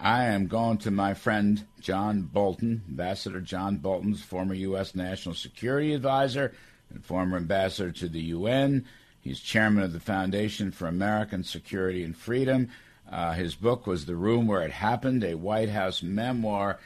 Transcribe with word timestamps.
I 0.00 0.24
am 0.26 0.46
going 0.46 0.78
to 0.78 0.90
my 0.90 1.12
friend 1.12 1.66
John 1.78 2.22
Bolton, 2.22 2.82
Ambassador 2.88 3.40
John 3.40 3.76
Bolton's 3.76 4.22
former 4.22 4.54
U.S. 4.54 4.94
National 4.94 5.34
Security 5.34 5.92
Advisor 5.92 6.54
and 6.88 7.04
former 7.04 7.36
ambassador 7.36 7.92
to 7.92 8.08
the 8.08 8.20
UN. 8.20 8.86
He's 9.20 9.40
chairman 9.40 9.84
of 9.84 9.92
the 9.92 10.00
Foundation 10.00 10.70
for 10.70 10.88
American 10.88 11.44
Security 11.44 12.02
and 12.02 12.16
Freedom. 12.16 12.70
Uh, 13.12 13.32
his 13.32 13.54
book 13.54 13.86
was 13.86 14.06
The 14.06 14.16
Room 14.16 14.46
Where 14.46 14.62
It 14.62 14.72
Happened, 14.72 15.22
a 15.22 15.34
White 15.34 15.68
House 15.68 16.02
memoir. 16.02 16.78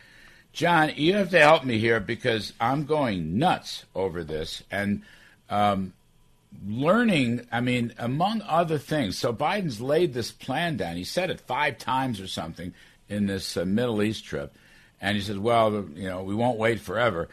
John, 0.52 0.92
you 0.96 1.14
have 1.14 1.30
to 1.30 1.38
help 1.38 1.64
me 1.64 1.78
here 1.78 2.00
because 2.00 2.52
I'm 2.60 2.84
going 2.84 3.38
nuts 3.38 3.84
over 3.94 4.24
this. 4.24 4.64
And 4.72 5.02
um, 5.48 5.92
learning, 6.66 7.46
I 7.52 7.60
mean, 7.60 7.94
among 7.96 8.42
other 8.42 8.78
things, 8.78 9.16
so 9.16 9.32
Biden's 9.32 9.80
laid 9.80 10.14
this 10.14 10.32
plan 10.32 10.76
down. 10.76 10.96
He 10.96 11.04
said 11.04 11.30
it 11.30 11.40
five 11.40 11.78
times 11.78 12.20
or 12.20 12.26
something 12.26 12.74
in 13.14 13.26
this 13.26 13.56
uh, 13.56 13.64
Middle 13.64 14.02
East 14.02 14.24
trip, 14.24 14.56
and 15.00 15.16
he 15.16 15.22
says, 15.22 15.38
"Well, 15.38 15.86
you 15.94 16.08
know, 16.08 16.22
we 16.22 16.34
won't 16.34 16.58
wait 16.58 16.80
forever." 16.80 17.28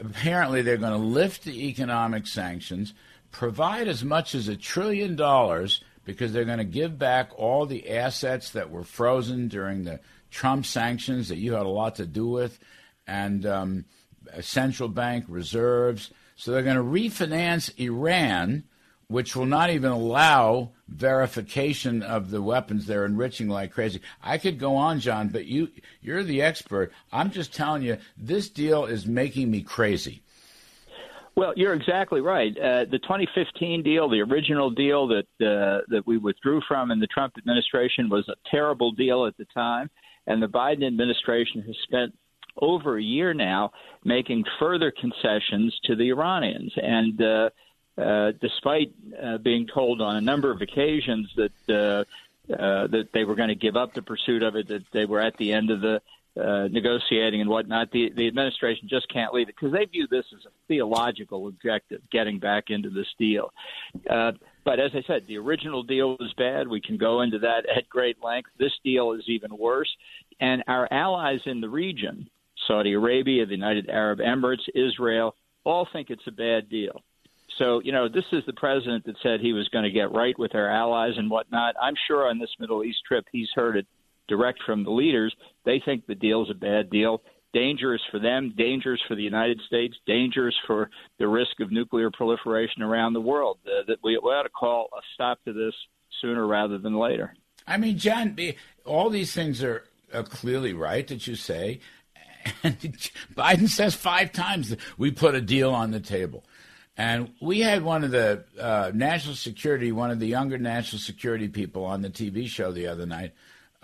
Apparently, 0.00 0.62
they're 0.62 0.76
going 0.76 0.92
to 0.92 1.06
lift 1.06 1.44
the 1.44 1.68
economic 1.68 2.26
sanctions, 2.26 2.94
provide 3.32 3.88
as 3.88 4.04
much 4.04 4.34
as 4.34 4.48
a 4.48 4.56
trillion 4.56 5.16
dollars 5.16 5.82
because 6.04 6.32
they're 6.32 6.44
going 6.44 6.58
to 6.58 6.64
give 6.64 6.98
back 6.98 7.30
all 7.36 7.66
the 7.66 7.90
assets 7.90 8.52
that 8.52 8.70
were 8.70 8.84
frozen 8.84 9.48
during 9.48 9.84
the 9.84 10.00
Trump 10.30 10.64
sanctions 10.64 11.28
that 11.28 11.36
you 11.36 11.52
had 11.52 11.66
a 11.66 11.68
lot 11.68 11.96
to 11.96 12.06
do 12.06 12.26
with, 12.28 12.58
and 13.06 13.44
um, 13.44 13.84
central 14.40 14.88
bank 14.88 15.24
reserves. 15.28 16.10
So 16.36 16.52
they're 16.52 16.62
going 16.62 16.76
to 16.76 16.82
refinance 16.82 17.76
Iran 17.78 18.64
which 19.08 19.34
will 19.34 19.46
not 19.46 19.70
even 19.70 19.90
allow 19.90 20.70
verification 20.86 22.02
of 22.02 22.30
the 22.30 22.42
weapons 22.42 22.86
they're 22.86 23.06
enriching 23.06 23.48
like 23.48 23.72
crazy. 23.72 24.00
I 24.22 24.38
could 24.38 24.58
go 24.58 24.76
on, 24.76 25.00
John, 25.00 25.28
but 25.28 25.46
you 25.46 25.68
you're 26.02 26.22
the 26.22 26.42
expert. 26.42 26.92
I'm 27.10 27.30
just 27.30 27.54
telling 27.54 27.82
you, 27.82 27.96
this 28.16 28.50
deal 28.50 28.84
is 28.84 29.06
making 29.06 29.50
me 29.50 29.62
crazy. 29.62 30.22
Well, 31.36 31.52
you're 31.56 31.72
exactly 31.72 32.20
right. 32.20 32.52
Uh, 32.56 32.84
the 32.90 32.98
2015 32.98 33.82
deal, 33.82 34.10
the 34.10 34.20
original 34.20 34.70
deal 34.70 35.08
that 35.08 35.26
uh, 35.40 35.84
that 35.88 36.06
we 36.06 36.18
withdrew 36.18 36.60
from 36.68 36.90
in 36.90 37.00
the 37.00 37.06
Trump 37.06 37.34
administration, 37.38 38.10
was 38.10 38.28
a 38.28 38.34
terrible 38.50 38.92
deal 38.92 39.24
at 39.24 39.36
the 39.38 39.46
time, 39.54 39.88
and 40.26 40.42
the 40.42 40.48
Biden 40.48 40.86
administration 40.86 41.62
has 41.62 41.76
spent 41.84 42.12
over 42.60 42.98
a 42.98 43.02
year 43.02 43.32
now 43.32 43.70
making 44.04 44.44
further 44.58 44.90
concessions 44.90 45.78
to 45.84 45.96
the 45.96 46.10
Iranians 46.10 46.72
and. 46.76 47.22
Uh, 47.22 47.48
uh, 47.98 48.32
despite 48.40 48.92
uh, 49.20 49.38
being 49.38 49.66
told 49.66 50.00
on 50.00 50.16
a 50.16 50.20
number 50.20 50.50
of 50.50 50.60
occasions 50.60 51.32
that 51.36 51.52
uh, 51.68 52.04
uh, 52.52 52.86
that 52.86 53.08
they 53.12 53.24
were 53.24 53.34
going 53.34 53.50
to 53.50 53.54
give 53.54 53.76
up 53.76 53.92
the 53.92 54.02
pursuit 54.02 54.42
of 54.42 54.56
it, 54.56 54.68
that 54.68 54.82
they 54.92 55.04
were 55.04 55.20
at 55.20 55.36
the 55.36 55.52
end 55.52 55.70
of 55.70 55.80
the 55.80 56.00
uh, 56.40 56.68
negotiating 56.70 57.40
and 57.40 57.50
whatnot, 57.50 57.90
the, 57.90 58.10
the 58.10 58.26
administration 58.26 58.88
just 58.88 59.08
can't 59.12 59.34
leave 59.34 59.48
it 59.48 59.56
because 59.56 59.72
they 59.72 59.84
view 59.84 60.06
this 60.06 60.24
as 60.32 60.46
a 60.46 60.50
theological 60.68 61.48
objective, 61.48 62.00
getting 62.10 62.38
back 62.38 62.70
into 62.70 62.88
this 62.88 63.08
deal. 63.18 63.52
But 64.68 64.80
as 64.80 64.90
I 64.94 65.02
said, 65.06 65.26
the 65.26 65.38
original 65.38 65.82
deal 65.82 66.16
was 66.20 66.34
bad. 66.36 66.68
We 66.68 66.82
can 66.82 66.98
go 66.98 67.22
into 67.22 67.38
that 67.38 67.64
at 67.74 67.88
great 67.88 68.22
length. 68.22 68.50
This 68.58 68.72
deal 68.84 69.12
is 69.12 69.24
even 69.26 69.56
worse. 69.56 69.88
And 70.40 70.62
our 70.68 70.86
allies 70.90 71.40
in 71.46 71.62
the 71.62 71.70
region, 71.70 72.28
Saudi 72.66 72.92
Arabia, 72.92 73.46
the 73.46 73.54
United 73.54 73.88
Arab 73.88 74.18
Emirates, 74.18 74.68
Israel, 74.74 75.34
all 75.64 75.88
think 75.90 76.10
it's 76.10 76.26
a 76.26 76.32
bad 76.32 76.68
deal. 76.68 77.00
So, 77.58 77.80
you 77.84 77.92
know, 77.92 78.08
this 78.08 78.24
is 78.32 78.44
the 78.46 78.52
president 78.52 79.04
that 79.06 79.16
said 79.22 79.40
he 79.40 79.52
was 79.52 79.68
going 79.68 79.84
to 79.84 79.90
get 79.90 80.12
right 80.12 80.38
with 80.38 80.54
our 80.54 80.70
allies 80.70 81.14
and 81.16 81.28
whatnot. 81.28 81.74
I'm 81.80 81.94
sure 82.06 82.28
on 82.28 82.38
this 82.38 82.54
Middle 82.60 82.84
East 82.84 82.98
trip, 83.06 83.24
he's 83.32 83.48
heard 83.54 83.76
it 83.76 83.86
direct 84.28 84.60
from 84.64 84.84
the 84.84 84.90
leaders. 84.90 85.34
They 85.64 85.82
think 85.84 86.06
the 86.06 86.14
deal's 86.14 86.50
a 86.50 86.54
bad 86.54 86.90
deal. 86.90 87.22
Dangerous 87.52 88.02
for 88.10 88.20
them, 88.20 88.54
dangerous 88.56 89.00
for 89.08 89.16
the 89.16 89.22
United 89.22 89.60
States, 89.66 89.96
dangerous 90.06 90.54
for 90.66 90.90
the 91.18 91.26
risk 91.26 91.60
of 91.60 91.72
nuclear 91.72 92.10
proliferation 92.10 92.82
around 92.82 93.14
the 93.14 93.20
world. 93.20 93.58
Uh, 93.66 93.84
that 93.88 93.96
we 94.04 94.16
ought 94.16 94.42
to 94.42 94.50
call 94.50 94.88
a 94.92 95.00
stop 95.14 95.42
to 95.44 95.52
this 95.52 95.74
sooner 96.20 96.46
rather 96.46 96.78
than 96.78 96.94
later. 96.94 97.34
I 97.66 97.78
mean, 97.78 97.98
John, 97.98 98.36
all 98.84 99.10
these 99.10 99.32
things 99.32 99.62
are, 99.62 99.84
are 100.12 100.22
clearly 100.22 100.74
right 100.74 101.06
that 101.08 101.26
you 101.26 101.34
say. 101.34 101.80
And 102.62 102.78
Biden 103.36 103.68
says 103.68 103.94
five 103.94 104.32
times 104.32 104.74
we 104.96 105.10
put 105.10 105.34
a 105.34 105.40
deal 105.40 105.70
on 105.70 105.90
the 105.90 106.00
table. 106.00 106.44
And 106.98 107.32
we 107.40 107.60
had 107.60 107.84
one 107.84 108.02
of 108.02 108.10
the 108.10 108.44
uh, 108.60 108.90
national 108.92 109.36
security, 109.36 109.92
one 109.92 110.10
of 110.10 110.18
the 110.18 110.26
younger 110.26 110.58
national 110.58 110.98
security 110.98 111.46
people 111.46 111.84
on 111.84 112.02
the 112.02 112.10
TV 112.10 112.48
show 112.48 112.72
the 112.72 112.88
other 112.88 113.06
night, 113.06 113.34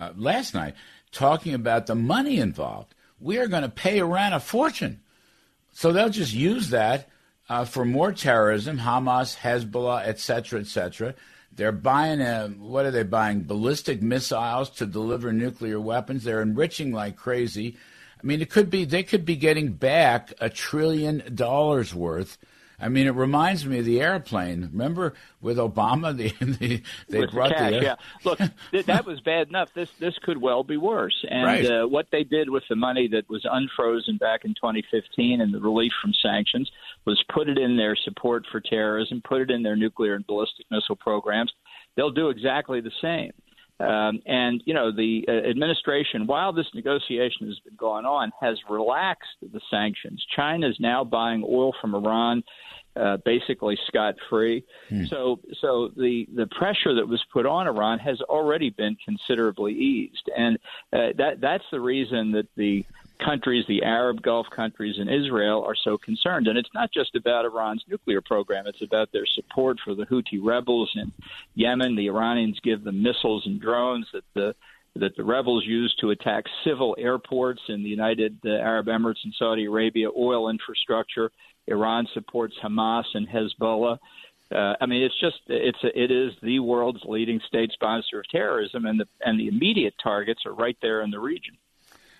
uh, 0.01 0.11
last 0.17 0.53
night, 0.53 0.75
talking 1.13 1.53
about 1.53 1.87
the 1.87 1.95
money 1.95 2.39
involved. 2.39 2.93
We 3.21 3.37
are 3.37 3.47
going 3.47 3.63
to 3.63 3.69
pay 3.69 3.99
Iran 3.99 4.33
a 4.33 4.41
fortune. 4.41 4.99
So 5.71 5.93
they'll 5.93 6.09
just 6.09 6.33
use 6.33 6.71
that 6.71 7.07
uh, 7.47 7.63
for 7.63 7.85
more 7.85 8.11
terrorism, 8.11 8.79
Hamas, 8.79 9.37
Hezbollah, 9.37 10.05
et 10.05 10.19
cetera, 10.19 10.59
et 10.59 10.67
cetera. 10.67 11.15
They're 11.53 11.71
buying, 11.71 12.19
a, 12.19 12.49
what 12.49 12.85
are 12.85 12.91
they 12.91 13.03
buying? 13.03 13.43
Ballistic 13.43 14.01
missiles 14.01 14.69
to 14.71 14.85
deliver 14.85 15.31
nuclear 15.31 15.79
weapons. 15.79 16.25
They're 16.25 16.41
enriching 16.41 16.91
like 16.91 17.15
crazy. 17.15 17.77
I 18.21 18.25
mean, 18.27 18.41
it 18.41 18.49
could 18.49 18.69
be, 18.69 18.83
they 18.83 19.03
could 19.03 19.23
be 19.23 19.37
getting 19.37 19.71
back 19.71 20.33
a 20.41 20.49
trillion 20.49 21.33
dollars 21.33 21.95
worth 21.95 22.37
I 22.79 22.89
mean, 22.89 23.07
it 23.07 23.11
reminds 23.11 23.65
me 23.65 23.79
of 23.79 23.85
the 23.85 24.01
airplane. 24.01 24.69
Remember 24.71 25.13
with 25.41 25.57
Obama, 25.57 26.15
the, 26.15 26.29
the 26.45 26.81
they 27.09 27.19
with 27.21 27.31
brought 27.31 27.49
the, 27.49 27.55
cash, 27.55 27.71
the 27.71 27.81
yeah. 27.81 27.95
Look, 28.23 28.39
th- 28.71 28.85
that 28.85 29.05
was 29.05 29.19
bad 29.21 29.47
enough. 29.47 29.73
This 29.73 29.89
this 29.99 30.17
could 30.23 30.37
well 30.41 30.63
be 30.63 30.77
worse. 30.77 31.25
And 31.29 31.45
right. 31.45 31.65
uh, 31.65 31.87
what 31.87 32.07
they 32.11 32.23
did 32.23 32.49
with 32.49 32.63
the 32.69 32.75
money 32.75 33.07
that 33.09 33.29
was 33.29 33.45
unfrozen 33.49 34.17
back 34.17 34.45
in 34.45 34.53
2015 34.55 35.41
and 35.41 35.53
the 35.53 35.59
relief 35.59 35.93
from 36.01 36.13
sanctions 36.21 36.69
was 37.05 37.23
put 37.33 37.49
it 37.49 37.57
in 37.57 37.77
their 37.77 37.95
support 37.95 38.45
for 38.51 38.59
terrorism, 38.59 39.21
put 39.27 39.41
it 39.41 39.51
in 39.51 39.63
their 39.63 39.75
nuclear 39.75 40.15
and 40.15 40.27
ballistic 40.27 40.65
missile 40.71 40.95
programs. 40.95 41.51
They'll 41.95 42.11
do 42.11 42.29
exactly 42.29 42.81
the 42.81 42.91
same. 43.01 43.31
Um, 43.79 44.21
and 44.25 44.63
you 44.65 44.73
know 44.73 44.91
the 44.91 45.25
uh, 45.27 45.31
administration, 45.31 46.27
while 46.27 46.53
this 46.53 46.67
negotiation 46.73 47.47
has 47.47 47.59
been 47.59 47.75
going 47.75 48.05
on, 48.05 48.31
has 48.39 48.57
relaxed 48.69 49.35
the 49.41 49.59
sanctions. 49.69 50.25
China 50.33 50.69
is 50.69 50.77
now 50.79 51.03
buying 51.03 51.43
oil 51.43 51.73
from 51.81 51.93
Iran, 51.93 52.41
uh, 52.95 53.17
basically 53.17 53.77
scot 53.87 54.15
free. 54.29 54.63
Hmm. 54.87 55.05
So, 55.05 55.39
so 55.59 55.91
the 55.97 56.25
the 56.33 56.47
pressure 56.47 56.95
that 56.95 57.07
was 57.07 57.21
put 57.33 57.45
on 57.45 57.67
Iran 57.67 57.99
has 57.99 58.21
already 58.21 58.69
been 58.69 58.95
considerably 59.03 59.73
eased, 59.73 60.29
and 60.37 60.57
uh, 60.93 61.09
that 61.17 61.41
that's 61.41 61.65
the 61.71 61.81
reason 61.81 62.31
that 62.31 62.47
the 62.55 62.85
countries, 63.19 63.65
the 63.67 63.83
Arab 63.83 64.21
Gulf 64.21 64.47
countries, 64.55 64.95
and 64.97 65.09
Israel 65.09 65.63
are 65.63 65.75
so 65.75 65.97
concerned. 65.97 66.47
And 66.47 66.57
it's 66.57 66.73
not 66.73 66.91
just 66.93 67.15
about 67.15 67.45
Iran's 67.45 67.83
nuclear 67.87 68.21
program, 68.21 68.67
it's 68.67 68.81
about 68.81 69.11
their 69.11 69.25
support 69.25 69.77
for 69.83 69.95
the 69.95 70.05
Houthi 70.05 70.39
rebels 70.41 70.91
in 70.95 71.11
Yemen. 71.55 71.95
The 71.95 72.07
Iranians 72.07 72.59
give 72.63 72.83
them 72.83 73.01
missiles 73.01 73.45
and 73.45 73.59
drones 73.59 74.07
that 74.13 74.23
the 74.33 74.55
that 74.97 75.15
the 75.17 75.23
rebels 75.23 75.65
use 75.65 75.93
to 75.99 76.11
attack 76.11 76.45
civil 76.63 76.95
airports 76.97 77.59
in 77.67 77.83
the 77.83 77.89
United 77.89 78.37
uh, 78.45 78.51
Arab 78.51 78.87
Emirates 78.87 79.23
and 79.25 79.33
Saudi 79.37 79.65
Arabia, 79.65 80.07
oil 80.17 80.49
infrastructure. 80.49 81.31
Iran 81.67 82.07
supports 82.13 82.55
Hamas 82.63 83.03
and 83.13 83.27
Hezbollah. 83.27 83.97
Uh, 84.53 84.73
I 84.79 84.85
mean, 84.85 85.03
it's 85.03 85.19
just 85.19 85.39
it's 85.47 85.83
a, 85.83 85.99
it 85.99 86.11
is 86.11 86.31
the 86.41 86.59
world's 86.59 87.03
leading 87.05 87.41
state 87.47 87.71
sponsor 87.73 88.19
of 88.19 88.29
terrorism, 88.29 88.85
and 88.85 88.99
the 88.99 89.07
and 89.21 89.39
the 89.39 89.47
immediate 89.47 89.95
targets 90.01 90.41
are 90.45 90.53
right 90.53 90.77
there 90.81 91.01
in 91.01 91.11
the 91.11 91.19
region. 91.19 91.57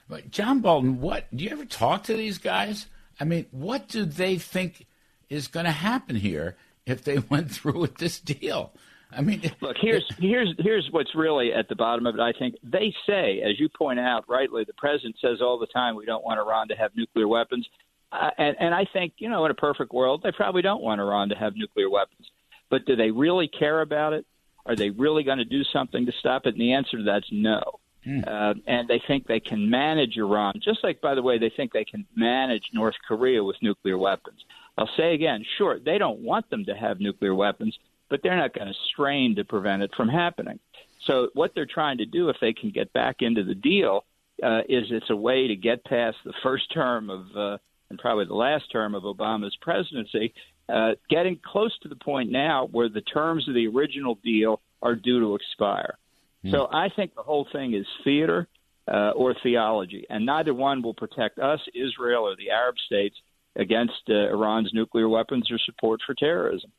But 0.08 0.30
John 0.32 0.60
Bolton, 0.60 1.02
what 1.02 1.26
do 1.36 1.44
you 1.44 1.50
ever 1.50 1.66
talk 1.66 2.04
to 2.04 2.16
these 2.16 2.38
guys? 2.38 2.88
I 3.20 3.24
mean, 3.24 3.48
what 3.52 3.88
do 3.88 4.06
they 4.06 4.38
think 4.38 4.86
is 5.30 5.48
going 5.48 5.66
to 5.66 5.72
happen 5.72 6.16
here 6.16 6.56
if 6.86 7.04
they 7.04 7.18
went 7.30 7.52
through 7.52 7.80
with 7.80 7.98
this 7.98 8.20
deal? 8.20 8.74
I 9.12 9.22
mean, 9.22 9.50
look 9.62 9.78
here's 9.80 10.06
here's 10.20 10.54
here's 10.60 10.88
what's 10.92 11.16
really 11.16 11.54
at 11.54 11.70
the 11.70 11.76
bottom 11.76 12.06
of 12.06 12.16
it. 12.16 12.22
I 12.22 12.34
think 12.34 12.56
they 12.64 12.94
say, 13.08 13.42
as 13.42 13.60
you 13.60 13.70
point 13.70 14.00
out 14.00 14.26
rightly, 14.28 14.64
the 14.66 14.74
president 14.74 15.16
says 15.22 15.42
all 15.42 15.58
the 15.58 15.68
time, 15.68 15.96
we 15.96 16.06
don't 16.06 16.24
want 16.24 16.40
Iran 16.40 16.68
to 16.70 16.76
have 16.76 16.92
nuclear 16.96 17.28
weapons, 17.28 17.68
uh, 18.12 18.32
and 18.38 18.56
and 18.60 18.74
I 18.74 18.86
think 18.92 19.14
you 19.18 19.30
know, 19.30 19.46
in 19.46 19.52
a 19.52 19.56
perfect 19.56 19.94
world, 19.94 20.22
they 20.24 20.32
probably 20.32 20.62
don't 20.62 20.82
want 20.82 21.00
Iran 21.00 21.30
to 21.30 21.36
have 21.36 21.56
nuclear 21.56 21.90
weapons. 21.90 22.28
But 22.70 22.86
do 22.86 22.96
they 22.96 23.12
really 23.12 23.48
care 23.48 23.82
about 23.82 24.14
it? 24.14 24.26
Are 24.66 24.76
they 24.76 24.90
really 24.90 25.24
going 25.24 25.38
to 25.38 25.46
do 25.46 25.64
something 25.64 26.08
to 26.08 26.12
stop 26.20 26.46
it? 26.46 26.56
And 26.56 26.62
the 26.62 26.74
answer 26.74 26.98
to 26.98 27.04
that's 27.04 27.28
no. 27.32 27.80
Mm. 28.06 28.28
Uh, 28.28 28.54
and 28.68 28.88
they 28.88 29.02
think 29.08 29.26
they 29.26 29.40
can 29.40 29.70
manage 29.70 30.18
Iran, 30.18 30.60
just 30.64 30.84
like, 30.84 31.02
by 31.02 31.16
the 31.16 31.22
way, 31.22 31.40
they 31.40 31.50
think 31.50 31.74
they 31.74 31.86
can 31.86 32.06
manage 32.16 32.70
North 32.74 32.96
Korea 33.08 33.44
with 33.44 33.56
nuclear 33.62 33.98
weapons. 33.98 34.44
I'll 34.78 34.90
say 34.98 35.14
again, 35.14 35.44
sure, 35.58 35.80
they 35.80 35.98
don't 35.98 36.20
want 36.20 36.50
them 36.50 36.66
to 36.66 36.76
have 36.76 37.00
nuclear 37.00 37.34
weapons, 37.34 37.78
but 38.10 38.22
they're 38.22 38.38
not 38.38 38.54
going 38.54 38.68
to 38.68 38.74
strain 38.94 39.36
to 39.36 39.44
prevent 39.44 39.82
it 39.82 39.92
from 39.96 40.10
happening. 40.10 40.60
So, 41.06 41.30
what 41.34 41.54
they're 41.56 41.66
trying 41.66 41.98
to 42.00 42.06
do, 42.06 42.30
if 42.30 42.38
they 42.42 42.54
can 42.54 42.72
get 42.72 42.92
back 42.94 43.18
into 43.20 43.44
the 43.44 43.56
deal, 43.56 44.06
uh, 44.44 44.62
is 44.68 44.86
it's 44.90 45.10
a 45.10 45.16
way 45.16 45.48
to 45.48 45.56
get 45.56 45.84
past 45.86 46.18
the 46.26 46.34
first 46.44 46.72
term 46.74 47.10
of, 47.10 47.26
uh, 47.36 47.58
and 47.90 48.00
probably 48.00 48.26
the 48.26 48.34
last 48.34 48.72
term 48.72 48.96
of 48.96 49.04
Obama's 49.04 49.56
presidency, 49.62 50.34
uh, 50.68 50.92
getting 51.10 51.40
close 51.44 51.78
to 51.80 51.88
the 51.88 51.96
point 51.96 52.32
now 52.32 52.68
where 52.72 52.90
the 52.90 53.02
terms 53.02 53.48
of 53.48 53.54
the 53.54 53.68
original 53.68 54.16
deal 54.24 54.62
are 54.82 54.96
due 54.96 55.20
to 55.20 55.36
expire. 55.36 55.98
Hmm. 56.46 56.52
So 56.52 56.68
I 56.72 56.90
think 56.96 57.16
the 57.16 57.24
whole 57.24 57.48
thing 57.52 57.74
is 57.74 57.86
theater 58.04 58.48
uh, 58.88 59.12
or 59.12 59.36
theology, 59.42 60.06
and 60.10 60.26
neither 60.26 60.54
one 60.54 60.84
will 60.84 60.94
protect 60.94 61.40
us, 61.40 61.60
Israel, 61.74 62.28
or 62.28 62.36
the 62.36 62.52
Arab 62.52 62.76
states 62.86 63.16
against 63.56 63.94
uh, 64.10 64.14
Iran's 64.14 64.72
nuclear 64.74 65.10
weapons 65.10 65.50
or 65.50 65.58
support 65.66 66.02
for 66.06 66.14
terrorism. 66.14 66.72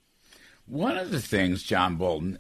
One 0.66 0.96
of 0.96 1.10
the 1.10 1.20
things, 1.20 1.62
John 1.62 1.96
Bolton, 1.96 2.38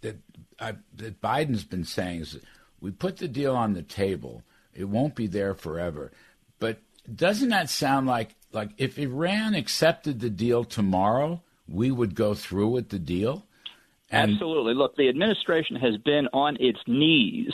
that, 0.00 0.16
I, 0.58 0.74
that 0.96 1.20
Biden's 1.20 1.64
been 1.64 1.84
saying 1.84 2.22
is 2.22 2.38
we 2.80 2.90
put 2.90 3.18
the 3.18 3.28
deal 3.28 3.54
on 3.54 3.74
the 3.74 3.82
table. 3.82 4.42
It 4.74 4.84
won't 4.84 5.14
be 5.14 5.26
there 5.26 5.54
forever. 5.54 6.10
But 6.58 6.78
doesn't 7.14 7.50
that 7.50 7.70
sound 7.70 8.06
like 8.06 8.34
like 8.52 8.70
if 8.78 8.98
Iran 8.98 9.54
accepted 9.54 10.20
the 10.20 10.30
deal 10.30 10.64
tomorrow, 10.64 11.42
we 11.68 11.90
would 11.90 12.14
go 12.14 12.34
through 12.34 12.68
with 12.68 12.90
the 12.90 12.98
deal? 12.98 13.46
And 14.10 14.32
Absolutely. 14.32 14.74
Look, 14.74 14.96
the 14.96 15.08
administration 15.08 15.76
has 15.76 15.96
been 15.98 16.28
on 16.32 16.56
its 16.60 16.78
knees 16.86 17.52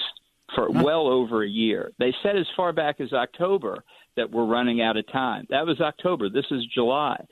for 0.55 0.69
huh. 0.73 0.83
well 0.85 1.07
over 1.07 1.43
a 1.43 1.49
year. 1.49 1.93
They 1.99 2.15
said 2.23 2.37
as 2.37 2.47
far 2.57 2.73
back 2.73 3.01
as 3.01 3.13
October 3.13 3.85
that 4.17 4.31
we're 4.31 4.47
running 4.47 4.83
out 4.83 4.97
of 4.97 5.11
time. 5.11 5.47
That 5.51 5.67
was 5.67 5.81
October. 5.81 6.29
This 6.29 6.47
is 6.51 6.65
July. 6.75 7.23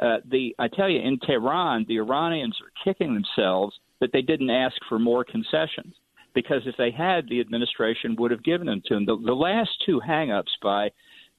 Uh, 0.00 0.18
the 0.30 0.54
I 0.58 0.68
tell 0.68 0.88
you, 0.88 1.00
in 1.00 1.18
Tehran, 1.18 1.84
the 1.88 1.98
Iranians 1.98 2.56
are 2.62 2.70
kicking 2.84 3.14
themselves 3.14 3.78
that 4.00 4.12
they 4.12 4.22
didn't 4.22 4.50
ask 4.50 4.76
for 4.88 4.98
more 4.98 5.24
concessions 5.24 5.94
because 6.34 6.62
if 6.66 6.76
they 6.76 6.92
had, 6.92 7.28
the 7.28 7.40
administration 7.40 8.14
would 8.16 8.30
have 8.30 8.44
given 8.44 8.68
them 8.68 8.82
to 8.86 8.94
them. 8.94 9.06
The, 9.06 9.16
the 9.16 9.34
last 9.34 9.70
two 9.84 10.00
hangups 10.06 10.54
by 10.62 10.90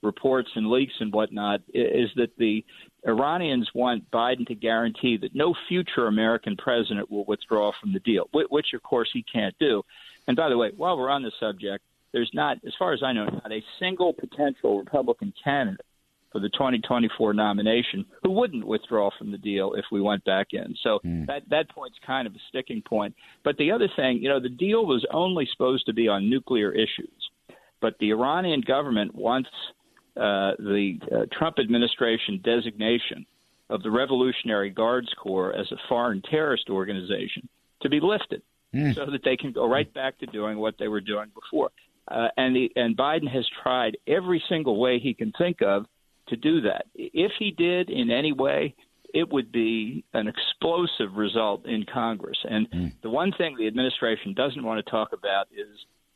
reports 0.01 0.49
and 0.55 0.69
leaks 0.69 0.93
and 0.99 1.13
whatnot 1.13 1.61
is 1.73 2.09
that 2.15 2.35
the 2.37 2.65
Iranians 3.07 3.69
want 3.73 4.09
Biden 4.11 4.45
to 4.47 4.55
guarantee 4.55 5.17
that 5.17 5.35
no 5.35 5.55
future 5.67 6.07
American 6.07 6.57
president 6.57 7.09
will 7.09 7.25
withdraw 7.25 7.71
from 7.79 7.93
the 7.93 7.99
deal, 7.99 8.29
which 8.33 8.67
of 8.73 8.83
course 8.83 9.09
he 9.13 9.23
can't 9.23 9.55
do. 9.59 9.83
And 10.27 10.35
by 10.35 10.49
the 10.49 10.57
way, 10.57 10.71
while 10.75 10.97
we're 10.97 11.09
on 11.09 11.23
the 11.23 11.31
subject, 11.39 11.83
there's 12.11 12.31
not, 12.33 12.57
as 12.65 12.73
far 12.77 12.93
as 12.93 13.01
I 13.03 13.13
know, 13.13 13.25
not 13.25 13.51
a 13.51 13.63
single 13.79 14.13
potential 14.13 14.79
Republican 14.79 15.33
candidate 15.43 15.85
for 16.31 16.39
the 16.39 16.49
2024 16.49 17.33
nomination 17.33 18.05
who 18.23 18.31
wouldn't 18.31 18.65
withdraw 18.65 19.09
from 19.17 19.31
the 19.31 19.37
deal 19.37 19.73
if 19.73 19.85
we 19.91 20.01
went 20.01 20.23
back 20.25 20.47
in. 20.51 20.75
So 20.83 20.99
mm. 21.03 21.25
that 21.27 21.43
that 21.49 21.69
point's 21.69 21.97
kind 22.05 22.27
of 22.27 22.35
a 22.35 22.39
sticking 22.49 22.81
point. 22.81 23.15
But 23.43 23.57
the 23.57 23.71
other 23.71 23.89
thing, 23.95 24.19
you 24.21 24.29
know, 24.29 24.39
the 24.39 24.49
deal 24.49 24.85
was 24.85 25.05
only 25.11 25.47
supposed 25.51 25.85
to 25.87 25.93
be 25.93 26.07
on 26.07 26.29
nuclear 26.29 26.71
issues, 26.71 27.29
but 27.81 27.95
the 27.99 28.11
Iranian 28.11 28.61
government 28.61 29.15
wants 29.15 29.49
uh, 30.17 30.51
the 30.59 30.99
uh, 31.11 31.25
Trump 31.37 31.57
administration 31.59 32.41
designation 32.43 33.25
of 33.69 33.83
the 33.83 33.91
Revolutionary 33.91 34.69
Guards 34.69 35.09
Corps 35.21 35.53
as 35.53 35.71
a 35.71 35.77
foreign 35.87 36.21
terrorist 36.21 36.69
organization 36.69 37.47
to 37.81 37.89
be 37.89 37.99
lifted, 38.01 38.41
mm. 38.73 38.95
so 38.95 39.05
that 39.05 39.23
they 39.23 39.37
can 39.37 39.51
go 39.51 39.67
right 39.67 39.91
back 39.93 40.17
to 40.19 40.25
doing 40.27 40.57
what 40.57 40.75
they 40.79 40.87
were 40.87 41.01
doing 41.01 41.29
before. 41.33 41.69
Uh, 42.07 42.27
and 42.37 42.55
the, 42.55 42.71
and 42.75 42.97
Biden 42.97 43.29
has 43.31 43.45
tried 43.61 43.97
every 44.07 44.43
single 44.49 44.79
way 44.79 44.99
he 44.99 45.13
can 45.13 45.31
think 45.37 45.61
of 45.61 45.85
to 46.27 46.35
do 46.35 46.61
that. 46.61 46.85
If 46.95 47.31
he 47.37 47.51
did 47.51 47.89
in 47.89 48.09
any 48.09 48.33
way, 48.33 48.75
it 49.13 49.31
would 49.31 49.51
be 49.51 50.03
an 50.13 50.27
explosive 50.27 51.15
result 51.15 51.65
in 51.65 51.85
Congress. 51.91 52.37
And 52.49 52.69
mm. 52.69 52.91
the 53.01 53.09
one 53.09 53.31
thing 53.37 53.55
the 53.57 53.67
administration 53.67 54.33
doesn't 54.33 54.63
want 54.63 54.83
to 54.83 54.91
talk 54.91 55.13
about 55.13 55.47
is 55.51 55.67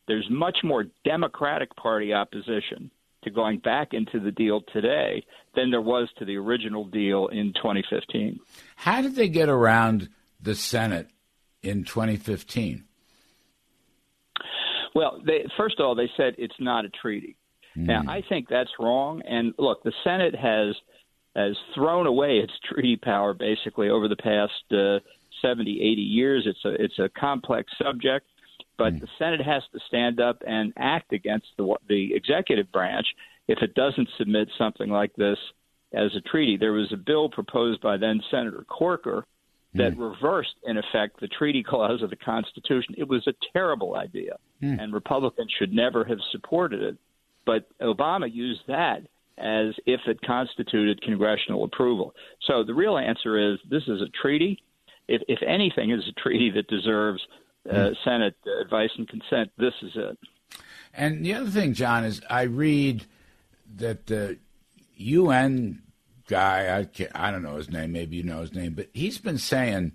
there's 0.08 0.28
much 0.30 0.58
more 0.64 0.86
Democratic 1.06 1.76
Party 1.76 2.14
opposition 2.14 2.92
to 3.24 3.32
going 3.32 3.60
back 3.60 3.90
into 3.94 4.20
the 4.20 4.32
deal 4.32 4.62
today 4.74 5.24
than 5.56 5.72
there 5.72 5.82
was 5.82 6.10
to 6.20 6.26
the 6.26 6.36
original 6.38 6.86
deal 6.86 7.28
in 7.28 7.54
2015. 7.54 8.40
How 8.76 9.02
did 9.02 9.16
they 9.16 9.30
get 9.30 9.50
around 9.50 10.10
the 10.42 10.56
Senate 10.56 11.08
in 11.62 11.84
2015? 11.84 12.86
Well, 14.96 15.22
they, 15.26 15.46
first 15.58 15.80
of 15.80 15.86
all, 15.86 15.96
they 15.96 16.10
said 16.16 16.36
it's 16.38 16.54
not 16.60 16.86
a 16.86 16.90
treaty. 16.90 17.38
Mm. 17.78 17.88
Now, 17.88 18.04
I 18.08 18.22
think 18.28 18.48
that's 18.50 18.70
wrong. 18.80 19.22
And 19.28 19.54
look, 19.58 19.84
the 19.84 19.94
Senate 20.04 20.36
has 20.36 20.76
has 21.36 21.56
thrown 21.74 22.06
away 22.06 22.38
its 22.38 22.54
treaty 22.72 22.96
power 22.96 23.34
basically 23.34 23.90
over 23.90 24.08
the 24.08 24.16
past 24.16 24.54
uh, 24.72 25.00
70, 25.42 25.72
80 25.82 26.02
years. 26.02 26.44
It's 26.46 26.64
a 26.64 26.84
it's 26.84 27.00
a 27.00 27.10
complex 27.20 27.72
subject 27.82 28.28
but 28.78 28.94
mm. 28.94 29.02
the 29.02 29.08
Senate 29.18 29.42
has 29.42 29.64
to 29.74 29.80
stand 29.88 30.20
up 30.20 30.42
and 30.46 30.74
act 30.78 31.14
against 31.14 31.48
the 31.58 31.76
the 31.88 32.14
executive 32.14 32.72
branch 32.72 33.08
if 33.48 33.60
it 33.62 33.76
doesn't 33.76 34.10
submit 34.18 34.50
something 34.58 34.90
like 34.90 35.14
this 35.16 35.38
as 35.94 36.12
a 36.16 36.22
treaty. 36.22 36.58
There 36.58 36.74
was 36.74 36.92
a 36.92 36.98
bill 36.98 37.30
proposed 37.30 37.82
by 37.82 37.98
then 37.98 38.22
Senator 38.32 38.66
Corker 38.68 39.26
that 39.76 39.96
mm. 39.96 40.12
reversed, 40.12 40.56
in 40.66 40.78
effect, 40.78 41.20
the 41.20 41.28
treaty 41.28 41.64
clause 41.64 42.02
of 42.02 42.10
the 42.10 42.16
Constitution. 42.16 42.96
It 42.98 43.08
was 43.08 43.26
a 43.28 43.34
terrible 43.54 43.96
idea, 43.96 44.38
mm. 44.62 44.82
and 44.82 44.94
Republicans 44.94 45.52
should 45.58 45.74
never 45.74 46.04
have 46.04 46.20
supported 46.32 46.82
it. 46.82 46.98
But 47.46 47.68
Obama 47.82 48.32
used 48.32 48.62
that 48.68 49.02
as 49.38 49.74
if 49.86 50.00
it 50.06 50.22
constituted 50.22 51.02
congressional 51.02 51.64
approval. 51.64 52.14
So 52.48 52.64
the 52.64 52.74
real 52.74 52.98
answer 52.98 53.54
is 53.54 53.60
this 53.70 53.84
is 53.88 54.02
a 54.02 54.10
treaty. 54.22 54.62
If, 55.08 55.22
if 55.28 55.40
anything 55.46 55.92
is 55.92 56.04
a 56.08 56.22
treaty 56.22 56.52
that 56.52 56.68
deserves 56.68 57.22
uh, 57.70 57.88
hmm. 57.88 57.94
Senate 58.04 58.36
advice 58.62 58.92
and 58.98 59.08
consent. 59.08 59.52
This 59.58 59.74
is 59.82 59.92
it. 59.96 60.18
And 60.94 61.26
the 61.26 61.34
other 61.34 61.50
thing, 61.50 61.74
John, 61.74 62.04
is 62.04 62.22
I 62.30 62.44
read 62.44 63.06
that 63.76 64.06
the 64.08 64.38
UN 64.96 65.82
guy, 66.28 66.80
I, 66.80 66.86
can't, 66.86 67.12
I 67.16 67.32
don't 67.32 67.44
know 67.44 67.56
his 67.56 67.70
name, 67.70 67.92
maybe 67.92 68.18
you 68.18 68.24
know 68.24 68.42
his 68.42 68.54
name, 68.54 68.74
but 68.74 68.90
he's 68.94 69.18
been 69.18 69.38
saying 69.38 69.94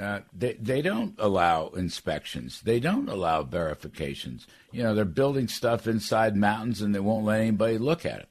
uh, 0.00 0.20
they, 0.32 0.54
they 0.54 0.82
don't 0.82 1.14
allow 1.18 1.68
inspections, 1.68 2.60
they 2.62 2.80
don't 2.80 3.08
allow 3.08 3.42
verifications. 3.42 4.46
You 4.72 4.82
know, 4.82 4.94
they're 4.94 5.04
building 5.04 5.48
stuff 5.48 5.86
inside 5.86 6.36
mountains 6.36 6.80
and 6.80 6.94
they 6.94 7.00
won't 7.00 7.24
let 7.24 7.40
anybody 7.40 7.78
look 7.78 8.04
at 8.04 8.20
it. 8.20 8.28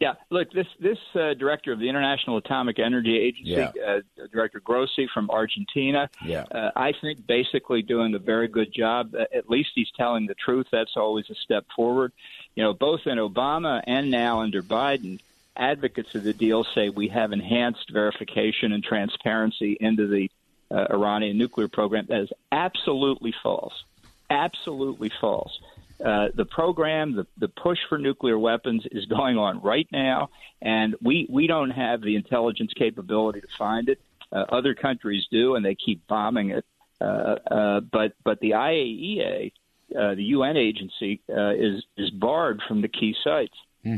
Yeah, 0.00 0.14
look, 0.30 0.52
this 0.52 0.66
this 0.78 0.98
uh, 1.14 1.34
director 1.34 1.72
of 1.72 1.80
the 1.80 1.88
International 1.88 2.36
Atomic 2.36 2.78
Energy 2.78 3.18
Agency, 3.18 3.50
yeah. 3.50 3.72
uh, 3.84 4.00
Director 4.32 4.60
Grossi 4.60 5.08
from 5.12 5.28
Argentina, 5.28 6.08
yeah. 6.24 6.44
uh, 6.52 6.70
I 6.76 6.92
think 6.92 7.26
basically 7.26 7.82
doing 7.82 8.14
a 8.14 8.20
very 8.20 8.46
good 8.46 8.72
job. 8.72 9.14
Uh, 9.14 9.24
at 9.34 9.50
least 9.50 9.70
he's 9.74 9.90
telling 9.96 10.26
the 10.26 10.34
truth. 10.34 10.68
That's 10.70 10.96
always 10.96 11.28
a 11.30 11.34
step 11.34 11.66
forward. 11.74 12.12
You 12.54 12.62
know, 12.62 12.74
both 12.74 13.06
in 13.06 13.18
Obama 13.18 13.82
and 13.86 14.10
now 14.10 14.40
under 14.40 14.62
Biden, 14.62 15.18
advocates 15.56 16.14
of 16.14 16.22
the 16.22 16.32
deal 16.32 16.64
say 16.64 16.88
we 16.88 17.08
have 17.08 17.32
enhanced 17.32 17.90
verification 17.90 18.72
and 18.72 18.84
transparency 18.84 19.76
into 19.80 20.06
the 20.06 20.30
uh, 20.70 20.86
Iranian 20.90 21.36
nuclear 21.36 21.68
program. 21.68 22.06
That 22.08 22.20
is 22.20 22.32
absolutely 22.52 23.34
false. 23.42 23.82
Absolutely 24.30 25.10
false. 25.20 25.58
Uh, 26.04 26.28
the 26.34 26.44
program, 26.44 27.16
the, 27.16 27.26
the 27.38 27.48
push 27.48 27.78
for 27.88 27.98
nuclear 27.98 28.38
weapons 28.38 28.84
is 28.92 29.04
going 29.06 29.36
on 29.36 29.60
right 29.62 29.88
now, 29.90 30.30
and 30.62 30.94
we, 31.02 31.26
we 31.28 31.46
don't 31.46 31.70
have 31.70 32.00
the 32.02 32.14
intelligence 32.14 32.72
capability 32.76 33.40
to 33.40 33.48
find 33.58 33.88
it. 33.88 34.00
Uh, 34.30 34.44
other 34.50 34.74
countries 34.74 35.26
do, 35.30 35.56
and 35.56 35.64
they 35.64 35.74
keep 35.74 36.06
bombing 36.06 36.50
it. 36.50 36.64
Uh, 37.00 37.36
uh, 37.50 37.80
but 37.80 38.12
but 38.24 38.40
the 38.40 38.50
IAEA, 38.50 39.52
uh, 39.98 40.14
the 40.14 40.24
UN 40.24 40.56
agency, 40.56 41.20
uh, 41.30 41.50
is 41.50 41.84
is 41.96 42.10
barred 42.10 42.60
from 42.66 42.82
the 42.82 42.88
key 42.88 43.14
sites. 43.22 43.54
Hmm. 43.82 43.96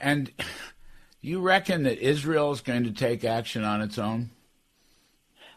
And 0.00 0.30
you 1.20 1.40
reckon 1.40 1.84
that 1.84 1.98
Israel 1.98 2.52
is 2.52 2.60
going 2.60 2.84
to 2.84 2.92
take 2.92 3.24
action 3.24 3.64
on 3.64 3.80
its 3.80 3.98
own? 3.98 4.30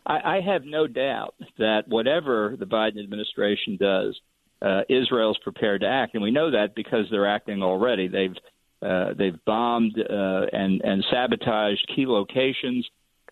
I, 0.06 0.38
I 0.38 0.42
have 0.42 0.64
no 0.64 0.88
doubt 0.88 1.36
that 1.58 1.88
whatever 1.88 2.56
the 2.58 2.66
Biden 2.66 3.00
administration 3.02 3.78
does, 3.78 4.20
uh, 4.62 4.82
Israel's 4.90 5.38
prepared 5.40 5.82
to 5.82 5.88
act, 5.88 6.14
and 6.14 6.24
we 6.24 6.32
know 6.32 6.52
that 6.52 6.76
because 6.76 7.06
they're 7.10 7.28
acting 7.28 7.64
already. 7.64 8.08
They've 8.08 8.36
uh, 8.82 9.14
they've 9.18 9.38
bombed 9.46 9.98
uh, 9.98 10.46
and 10.54 10.82
and 10.84 11.04
sabotaged 11.12 11.92
key 11.96 12.06
locations. 12.06 12.88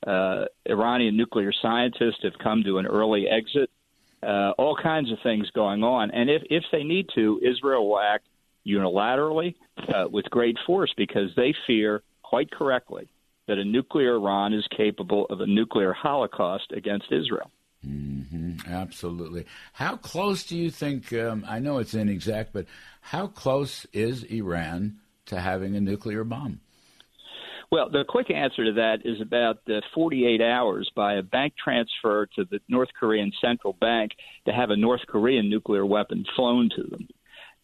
Uh, 0.06 0.46
Iranian 0.66 1.18
nuclear 1.18 1.52
scientists 1.62 2.20
have 2.24 2.38
come 2.42 2.64
to 2.64 2.78
an 2.78 2.86
early 2.86 3.28
exit. 3.28 3.70
Uh, 4.22 4.52
all 4.58 4.76
kinds 4.76 5.12
of 5.12 5.18
things 5.24 5.50
going 5.52 5.84
on, 5.84 6.12
and 6.12 6.30
if 6.30 6.42
if 6.50 6.64
they 6.72 6.84
need 6.84 7.08
to, 7.16 7.40
Israel 7.44 7.88
will 7.88 8.00
act 8.00 8.26
unilaterally 8.68 9.56
uh, 9.94 10.06
with 10.10 10.26
great 10.30 10.58
force 10.66 10.94
because 10.98 11.30
they 11.36 11.54
fear, 11.66 12.04
quite 12.22 12.52
correctly, 12.52 13.08
that 13.48 13.58
a 13.58 13.66
nuclear 13.66 14.16
Iran 14.16 14.54
is 14.54 14.68
capable 14.76 15.26
of 15.30 15.42
a 15.42 15.48
nuclear 15.48 15.94
holocaust 15.94 16.72
against 16.76 17.12
Israel. 17.12 17.50
Mm-hmm, 17.88 18.72
absolutely. 18.72 19.46
How 19.74 19.96
close 19.96 20.44
do 20.44 20.58
you 20.58 20.70
think? 20.70 21.14
Um, 21.14 21.46
I 21.48 21.60
know 21.60 21.78
it's 21.78 21.94
inexact, 21.94 22.52
but 22.52 22.66
how 23.02 23.28
close 23.28 23.86
is 23.94 24.24
Iran 24.24 24.98
to 25.28 25.40
having 25.40 25.76
a 25.76 25.82
nuclear 25.82 26.24
bomb? 26.24 26.60
Well, 27.72 27.90
the 27.90 28.04
quick 28.08 28.32
answer 28.32 28.66
to 28.66 28.74
that 28.74 29.06
is 29.06 29.22
about 29.22 29.60
uh, 29.70 29.82
48 29.94 30.42
hours 30.42 30.90
by 30.96 31.16
a 31.16 31.22
bank 31.22 31.54
transfer 31.64 32.28
to 32.36 32.46
the 32.46 32.60
North 32.68 32.90
Korean 33.00 33.32
central 33.40 33.74
bank 33.74 34.14
to 34.46 34.52
have 34.52 34.72
a 34.72 34.76
North 34.76 35.02
Korean 35.08 35.50
nuclear 35.50 35.86
weapon 35.86 36.26
flown 36.36 36.70
to 36.76 36.84
them. 36.84 37.08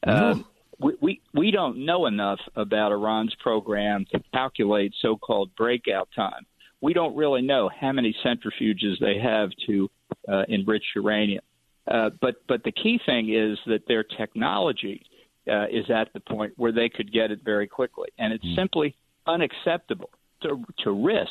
Uh, 0.06 0.36
we, 0.80 0.94
we 1.02 1.22
we 1.34 1.52
don't 1.52 1.86
know 1.86 2.06
enough 2.06 2.40
about 2.56 2.92
Iran's 2.92 3.34
program 3.42 4.06
to 4.12 4.20
calculate 4.32 4.94
so-called 5.02 5.56
breakout 5.56 6.10
time. 6.16 6.46
We 6.82 6.94
don't 6.94 7.16
really 7.16 7.42
know 7.42 7.70
how 7.70 7.92
many 7.92 8.16
centrifuges 8.24 9.00
they 9.00 9.18
have 9.20 9.50
to 9.68 9.90
uh, 10.28 10.44
enrich 10.48 10.84
uranium. 10.96 11.44
Uh, 11.88 12.10
but 12.20 12.36
but 12.48 12.64
the 12.64 12.72
key 12.72 13.00
thing 13.06 13.34
is 13.34 13.58
that 13.68 13.88
their 13.88 14.04
technology 14.04 15.06
uh, 15.48 15.66
is 15.68 15.90
at 15.90 16.12
the 16.14 16.20
point 16.20 16.54
where 16.58 16.72
they 16.72 16.90
could 16.90 17.12
get 17.12 17.32
it 17.32 17.40
very 17.44 17.68
quickly, 17.68 18.10
and 18.18 18.34
it's 18.34 18.46
mm. 18.46 18.56
simply 18.56 18.96
unacceptable 19.28 20.10
to 20.42 20.64
to 20.84 20.92
risk 20.92 21.30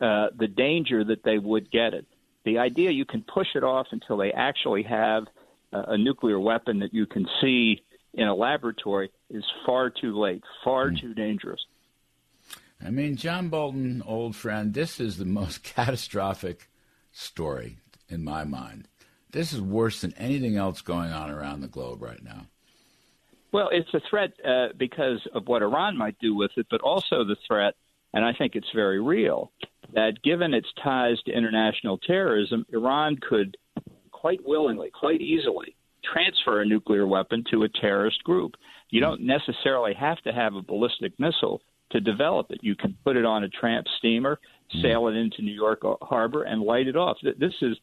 uh, 0.00 0.28
the 0.38 0.48
danger 0.48 1.04
that 1.04 1.22
they 1.22 1.38
would 1.38 1.70
get 1.70 1.92
it. 1.92 2.06
The 2.44 2.58
idea 2.58 2.90
you 2.90 3.04
can 3.04 3.22
push 3.22 3.48
it 3.54 3.64
off 3.64 3.86
until 3.92 4.16
they 4.16 4.32
actually 4.32 4.82
have 4.84 5.24
uh, 5.72 5.82
a 5.88 5.98
nuclear 5.98 6.40
weapon 6.40 6.78
that 6.80 6.94
you 6.94 7.06
can 7.06 7.26
see 7.40 7.82
in 8.14 8.28
a 8.28 8.34
laboratory 8.34 9.10
is 9.30 9.44
far 9.66 9.90
too 9.90 10.18
late, 10.18 10.42
far 10.62 10.90
mm. 10.90 11.00
too 11.00 11.14
dangerous. 11.14 11.60
I 12.82 12.90
mean, 12.90 13.16
John 13.16 13.48
Bolton, 13.48 14.02
old 14.06 14.36
friend, 14.36 14.74
this 14.74 15.00
is 15.00 15.16
the 15.16 15.24
most 15.24 15.62
catastrophic 15.74 16.68
story 17.12 17.78
in 18.08 18.24
my 18.24 18.44
mind. 18.44 18.88
This 19.30 19.52
is 19.52 19.60
worse 19.60 20.00
than 20.00 20.14
anything 20.14 20.56
else 20.56 20.80
going 20.80 21.10
on 21.10 21.30
around 21.30 21.60
the 21.60 21.68
globe 21.68 22.02
right 22.02 22.22
now. 22.22 22.46
Well, 23.52 23.68
it's 23.72 23.92
a 23.94 24.00
threat 24.08 24.32
uh, 24.44 24.68
because 24.76 25.26
of 25.32 25.46
what 25.46 25.62
Iran 25.62 25.96
might 25.96 26.18
do 26.18 26.34
with 26.34 26.50
it, 26.56 26.66
but 26.70 26.80
also 26.80 27.24
the 27.24 27.36
threat, 27.46 27.74
and 28.12 28.24
I 28.24 28.32
think 28.32 28.56
it's 28.56 28.70
very 28.74 29.00
real, 29.00 29.52
that 29.92 30.22
given 30.22 30.54
its 30.54 30.68
ties 30.82 31.20
to 31.26 31.32
international 31.32 31.98
terrorism, 31.98 32.66
Iran 32.72 33.16
could 33.16 33.56
quite 34.10 34.40
willingly, 34.44 34.90
quite 34.90 35.20
easily, 35.20 35.76
transfer 36.02 36.60
a 36.60 36.66
nuclear 36.66 37.06
weapon 37.06 37.44
to 37.50 37.62
a 37.62 37.68
terrorist 37.68 38.24
group. 38.24 38.54
You 38.90 39.00
don't 39.00 39.20
necessarily 39.20 39.94
have 39.94 40.20
to 40.22 40.32
have 40.32 40.54
a 40.54 40.62
ballistic 40.62 41.12
missile 41.18 41.60
to 41.94 42.00
develop 42.00 42.50
it. 42.50 42.58
You 42.62 42.74
can 42.74 42.96
put 43.04 43.16
it 43.16 43.24
on 43.24 43.44
a 43.44 43.48
tramp 43.48 43.86
steamer, 43.98 44.40
sail 44.82 45.06
it 45.06 45.12
into 45.12 45.42
New 45.42 45.54
York 45.54 45.82
Harbor, 46.02 46.42
and 46.42 46.60
light 46.60 46.88
it 46.88 46.96
off. 46.96 47.16
This 47.22 47.54
is 47.62 47.78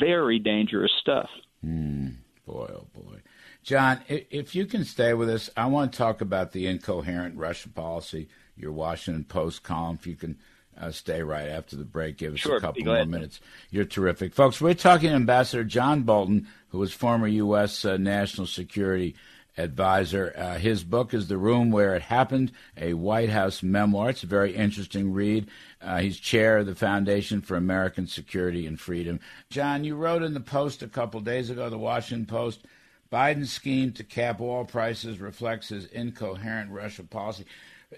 very 0.00 0.40
dangerous 0.40 0.90
stuff. 1.00 1.30
Mm, 1.64 2.16
boy, 2.46 2.70
oh 2.74 2.86
boy. 2.92 3.18
John, 3.62 4.00
if 4.08 4.54
you 4.54 4.66
can 4.66 4.84
stay 4.84 5.14
with 5.14 5.30
us, 5.30 5.48
I 5.56 5.66
want 5.66 5.92
to 5.92 5.98
talk 5.98 6.20
about 6.20 6.52
the 6.52 6.66
incoherent 6.66 7.38
Russian 7.38 7.72
policy, 7.72 8.28
your 8.56 8.72
Washington 8.72 9.24
Post 9.24 9.62
column. 9.62 9.96
If 9.98 10.06
you 10.06 10.16
can 10.16 10.38
uh, 10.78 10.90
stay 10.90 11.22
right 11.22 11.48
after 11.48 11.76
the 11.76 11.84
break, 11.84 12.18
give 12.18 12.34
us 12.34 12.40
sure, 12.40 12.56
a 12.56 12.60
couple 12.60 12.84
more 12.84 13.06
minutes. 13.06 13.40
You're 13.70 13.86
terrific. 13.86 14.34
Folks, 14.34 14.60
we're 14.60 14.74
talking 14.74 15.10
to 15.10 15.14
Ambassador 15.14 15.64
John 15.64 16.02
Bolton, 16.02 16.48
who 16.68 16.78
was 16.78 16.92
former 16.92 17.28
U.S. 17.28 17.84
Uh, 17.84 17.96
National 17.96 18.46
Security 18.46 19.14
advisor. 19.56 20.32
Uh, 20.36 20.58
his 20.58 20.84
book 20.84 21.14
is 21.14 21.28
The 21.28 21.38
Room 21.38 21.70
Where 21.70 21.94
It 21.94 22.02
Happened, 22.02 22.52
a 22.76 22.94
White 22.94 23.30
House 23.30 23.62
memoir. 23.62 24.10
It's 24.10 24.22
a 24.22 24.26
very 24.26 24.54
interesting 24.54 25.12
read. 25.12 25.48
Uh, 25.80 26.00
he's 26.00 26.18
chair 26.18 26.58
of 26.58 26.66
the 26.66 26.74
Foundation 26.74 27.40
for 27.40 27.56
American 27.56 28.06
Security 28.06 28.66
and 28.66 28.80
Freedom. 28.80 29.20
John, 29.50 29.84
you 29.84 29.96
wrote 29.96 30.22
in 30.22 30.34
the 30.34 30.40
Post 30.40 30.82
a 30.82 30.88
couple 30.88 31.20
days 31.20 31.50
ago, 31.50 31.70
the 31.70 31.78
Washington 31.78 32.26
Post, 32.26 32.66
Biden's 33.12 33.52
scheme 33.52 33.92
to 33.92 34.02
cap 34.02 34.40
oil 34.40 34.64
prices 34.64 35.20
reflects 35.20 35.68
his 35.68 35.86
incoherent 35.86 36.70
Russia 36.72 37.04
policy. 37.04 37.44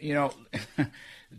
You 0.00 0.14
know, 0.14 0.32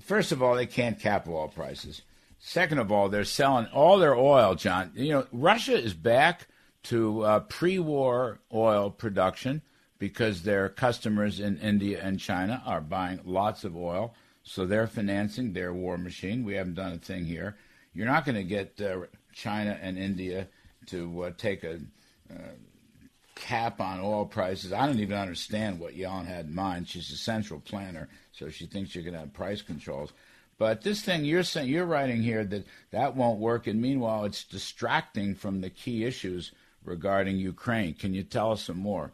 first 0.01 0.31
of 0.31 0.41
all, 0.41 0.55
they 0.55 0.65
can't 0.65 0.99
cap 0.99 1.27
oil 1.27 1.47
prices. 1.47 2.01
Second 2.39 2.79
of 2.79 2.91
all, 2.91 3.09
they're 3.09 3.23
selling 3.23 3.67
all 3.67 3.99
their 3.99 4.15
oil, 4.15 4.55
John. 4.55 4.91
You 4.95 5.11
know, 5.11 5.27
Russia 5.31 5.77
is 5.77 5.93
back 5.93 6.47
to 6.83 7.21
uh, 7.23 7.39
pre 7.41 7.77
war 7.77 8.39
oil 8.53 8.89
production 8.89 9.61
because 9.99 10.43
their 10.43 10.69
customers 10.69 11.39
in 11.39 11.57
India 11.59 11.99
and 12.01 12.19
China 12.19 12.61
are 12.65 12.81
buying 12.81 13.19
lots 13.25 13.63
of 13.63 13.75
oil, 13.75 14.13
so 14.43 14.65
they're 14.65 14.87
financing 14.87 15.53
their 15.53 15.73
war 15.73 15.97
machine. 15.97 16.43
We 16.43 16.55
haven't 16.55 16.75
done 16.75 16.93
a 16.93 16.97
thing 16.97 17.25
here. 17.25 17.57
You're 17.93 18.05
not 18.05 18.25
going 18.25 18.35
to 18.35 18.43
get 18.43 18.79
uh, 18.79 19.01
China 19.33 19.77
and 19.81 19.97
India 19.97 20.47
to 20.87 21.23
uh, 21.23 21.31
take 21.37 21.63
a 21.63 21.79
uh, 22.31 22.37
cap 23.35 23.81
on 23.81 23.99
oil 23.99 24.25
prices. 24.25 24.73
I 24.73 24.85
don't 24.85 24.99
even 24.99 25.17
understand 25.17 25.79
what 25.79 25.95
Yellen 25.95 26.25
had 26.25 26.47
in 26.47 26.55
mind. 26.55 26.87
She's 26.87 27.11
a 27.11 27.17
central 27.17 27.59
planner, 27.59 28.09
so 28.31 28.49
she 28.49 28.65
thinks 28.65 28.93
you're 28.93 29.03
going 29.03 29.13
to 29.13 29.21
have 29.21 29.33
price 29.33 29.61
controls. 29.61 30.13
But 30.57 30.81
this 30.81 31.01
thing 31.01 31.23
you're 31.23 31.43
saying, 31.43 31.69
you're 31.69 31.85
writing 31.85 32.23
here 32.23 32.43
that 32.45 32.65
that 32.91 33.15
won't 33.15 33.39
work, 33.39 33.67
and 33.67 33.81
meanwhile, 33.81 34.25
it's 34.25 34.43
distracting 34.43 35.35
from 35.35 35.61
the 35.61 35.69
key 35.69 36.03
issues 36.03 36.51
regarding 36.83 37.37
Ukraine. 37.37 37.93
Can 37.93 38.13
you 38.13 38.23
tell 38.23 38.51
us 38.51 38.63
some 38.63 38.77
more? 38.77 39.11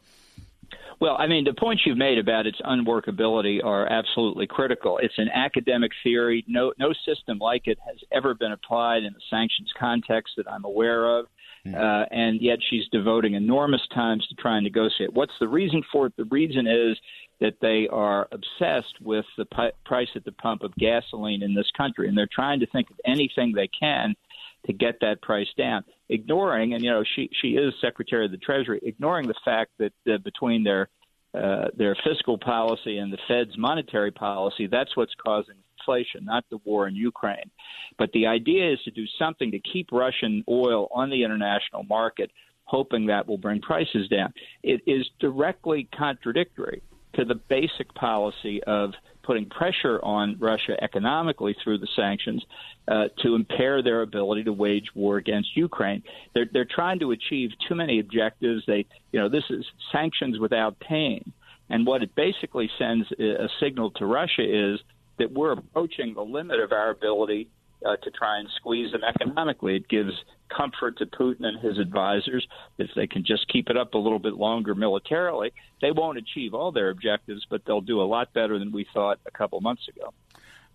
Well, 1.00 1.16
I 1.18 1.28
mean, 1.28 1.44
the 1.44 1.54
points 1.54 1.84
you've 1.86 1.98
made 1.98 2.18
about 2.18 2.46
its 2.48 2.60
unworkability 2.62 3.64
are 3.64 3.88
absolutely 3.92 4.48
critical. 4.48 4.98
It's 5.00 5.18
an 5.18 5.30
academic 5.34 5.92
theory. 6.04 6.44
No, 6.48 6.74
no 6.80 6.94
system 7.06 7.40
like 7.40 7.68
it 7.68 7.78
has 7.86 7.98
ever 8.12 8.34
been 8.34 8.52
applied 8.52 9.04
in 9.04 9.14
the 9.14 9.22
sanctions 9.30 9.72
context 9.80 10.34
that 10.38 10.50
I'm 10.50 10.66
aware 10.66 11.20
of. 11.20 11.26
Hmm. 11.66 11.76
Uh, 11.76 12.06
and 12.12 12.42
yet 12.42 12.60
she's 12.70 12.88
devoting 12.92 13.36
enormous 13.36 13.82
times 13.94 14.28
to 14.28 14.36
try 14.36 14.58
and 14.58 14.64
negotiate. 14.64 15.14
What's 15.14 15.34
the 15.40 15.48
reason 15.48 15.82
for 15.92 16.08
it? 16.08 16.14
The 16.18 16.26
reason 16.26 16.68
is 16.68 16.98
that 17.40 17.56
they 17.62 17.88
are 17.92 18.28
obsessed 18.32 19.02
with 19.02 19.26
the 19.38 19.46
pi- 19.46 19.72
price 19.86 20.10
at 20.16 20.26
the 20.26 20.32
pump 20.32 20.64
of 20.64 20.76
gasoline 20.76 21.44
in 21.44 21.54
this 21.54 21.70
country, 21.76 22.08
and 22.08 22.18
they're 22.18 22.30
trying 22.32 22.60
to 22.60 22.68
think 22.68 22.90
of 22.90 23.00
anything 23.06 23.54
they 23.54 23.68
can 23.68 24.16
to 24.66 24.74
get 24.74 24.96
that 25.02 25.22
price 25.22 25.48
down, 25.58 25.84
ignoring, 26.10 26.74
and 26.74 26.84
you 26.84 26.90
know, 26.90 27.04
she 27.16 27.30
she 27.42 27.50
is 27.50 27.74
Secretary 27.82 28.26
of 28.26 28.32
the 28.32 28.38
Treasury, 28.38 28.80
ignoring 28.84 29.28
the 29.28 29.36
fact 29.44 29.72
that 29.80 29.94
uh, 30.12 30.18
between 30.20 30.64
their 30.64 30.90
uh, 31.34 31.66
their 31.76 31.96
fiscal 32.04 32.38
policy 32.38 32.98
and 32.98 33.12
the 33.12 33.18
Fed's 33.28 33.58
monetary 33.58 34.12
policy, 34.12 34.68
that's 34.68 34.96
what's 34.96 35.14
causing 35.16 35.56
inflation, 35.80 36.26
not 36.26 36.46
the 36.50 36.60
war 36.64 36.88
in 36.88 36.96
Ukraine. 36.96 37.50
But 37.98 38.12
the 38.14 38.28
idea 38.28 38.72
is 38.72 38.80
to 38.84 38.92
do 38.92 39.06
something 39.18 39.52
to 39.52 39.60
keep 39.60 39.92
Russian 39.92 40.44
oil 40.48 40.88
on 40.94 41.10
the 41.10 41.24
international 41.24 41.84
market, 41.84 42.32
hoping 42.66 43.08
that 43.08 43.28
will 43.28 43.38
bring 43.38 43.62
prices 43.62 44.08
down. 44.10 44.34
It 44.62 44.82
is 44.86 45.10
directly 45.20 45.90
contradictory 45.98 46.84
to 47.16 47.26
the 47.26 47.36
basic 47.36 47.94
policy 47.96 48.64
of 48.64 48.92
putting 49.24 49.50
pressure 49.50 50.00
on 50.04 50.38
Russia 50.40 50.76
economically 50.82 51.56
through 51.64 51.80
the 51.80 51.88
sanctions 51.96 52.44
uh, 52.88 53.06
to 53.22 53.36
impair 53.36 53.82
their 53.82 54.02
ability 54.02 54.44
to 54.44 54.54
wage 54.54 54.88
war 54.94 55.18
against 55.18 55.56
Ukraine. 55.56 56.04
They're 56.34 56.50
they're 56.52 56.68
trying 56.70 57.00
to 57.00 57.12
achieve 57.12 57.52
too 57.68 57.76
many 57.76 58.00
objectives. 58.00 58.64
They 58.68 58.86
you 59.12 59.20
know 59.20 59.30
this 59.30 59.46
is 59.50 59.66
sanctions 59.92 60.40
without 60.40 60.80
pain, 60.80 61.32
and 61.70 61.88
what 61.88 62.04
it 62.04 62.14
basically 62.16 62.70
sends 62.78 63.10
a 63.14 63.48
signal 63.60 63.92
to 63.92 64.06
Russia 64.06 64.44
is 64.44 64.80
that 65.20 65.32
we're 65.32 65.54
approaching 65.54 66.14
the 66.14 66.22
limit 66.22 66.60
of 66.60 66.72
our 66.72 66.90
ability 66.90 67.48
uh, 67.86 67.98
to 67.98 68.12
try 68.12 68.40
and 68.40 68.48
squeeze 68.56 68.92
them 68.92 69.02
economically. 69.04 69.76
It 69.76 69.88
gives 69.88 70.14
comfort 70.56 70.98
to 70.98 71.06
Putin 71.06 71.46
and 71.46 71.60
his 71.60 71.80
advisors 71.80 72.48
if 72.78 72.90
they 72.96 73.08
can 73.08 73.24
just 73.26 73.48
keep 73.48 73.70
it 73.70 73.78
up 73.78 73.94
a 73.94 73.98
little 73.98 74.20
bit 74.20 74.34
longer 74.34 74.76
militarily. 74.76 75.54
They 75.82 75.92
won't 75.92 76.18
achieve 76.18 76.54
all 76.54 76.72
their 76.72 76.90
objectives, 76.90 77.46
but 77.50 77.66
they'll 77.66 77.82
do 77.82 78.02
a 78.02 78.04
lot 78.04 78.34
better 78.34 78.60
than 78.60 78.72
we 78.72 78.86
thought 78.94 79.20
a 79.26 79.32
couple 79.32 79.60
months 79.62 79.88
ago. 79.88 80.14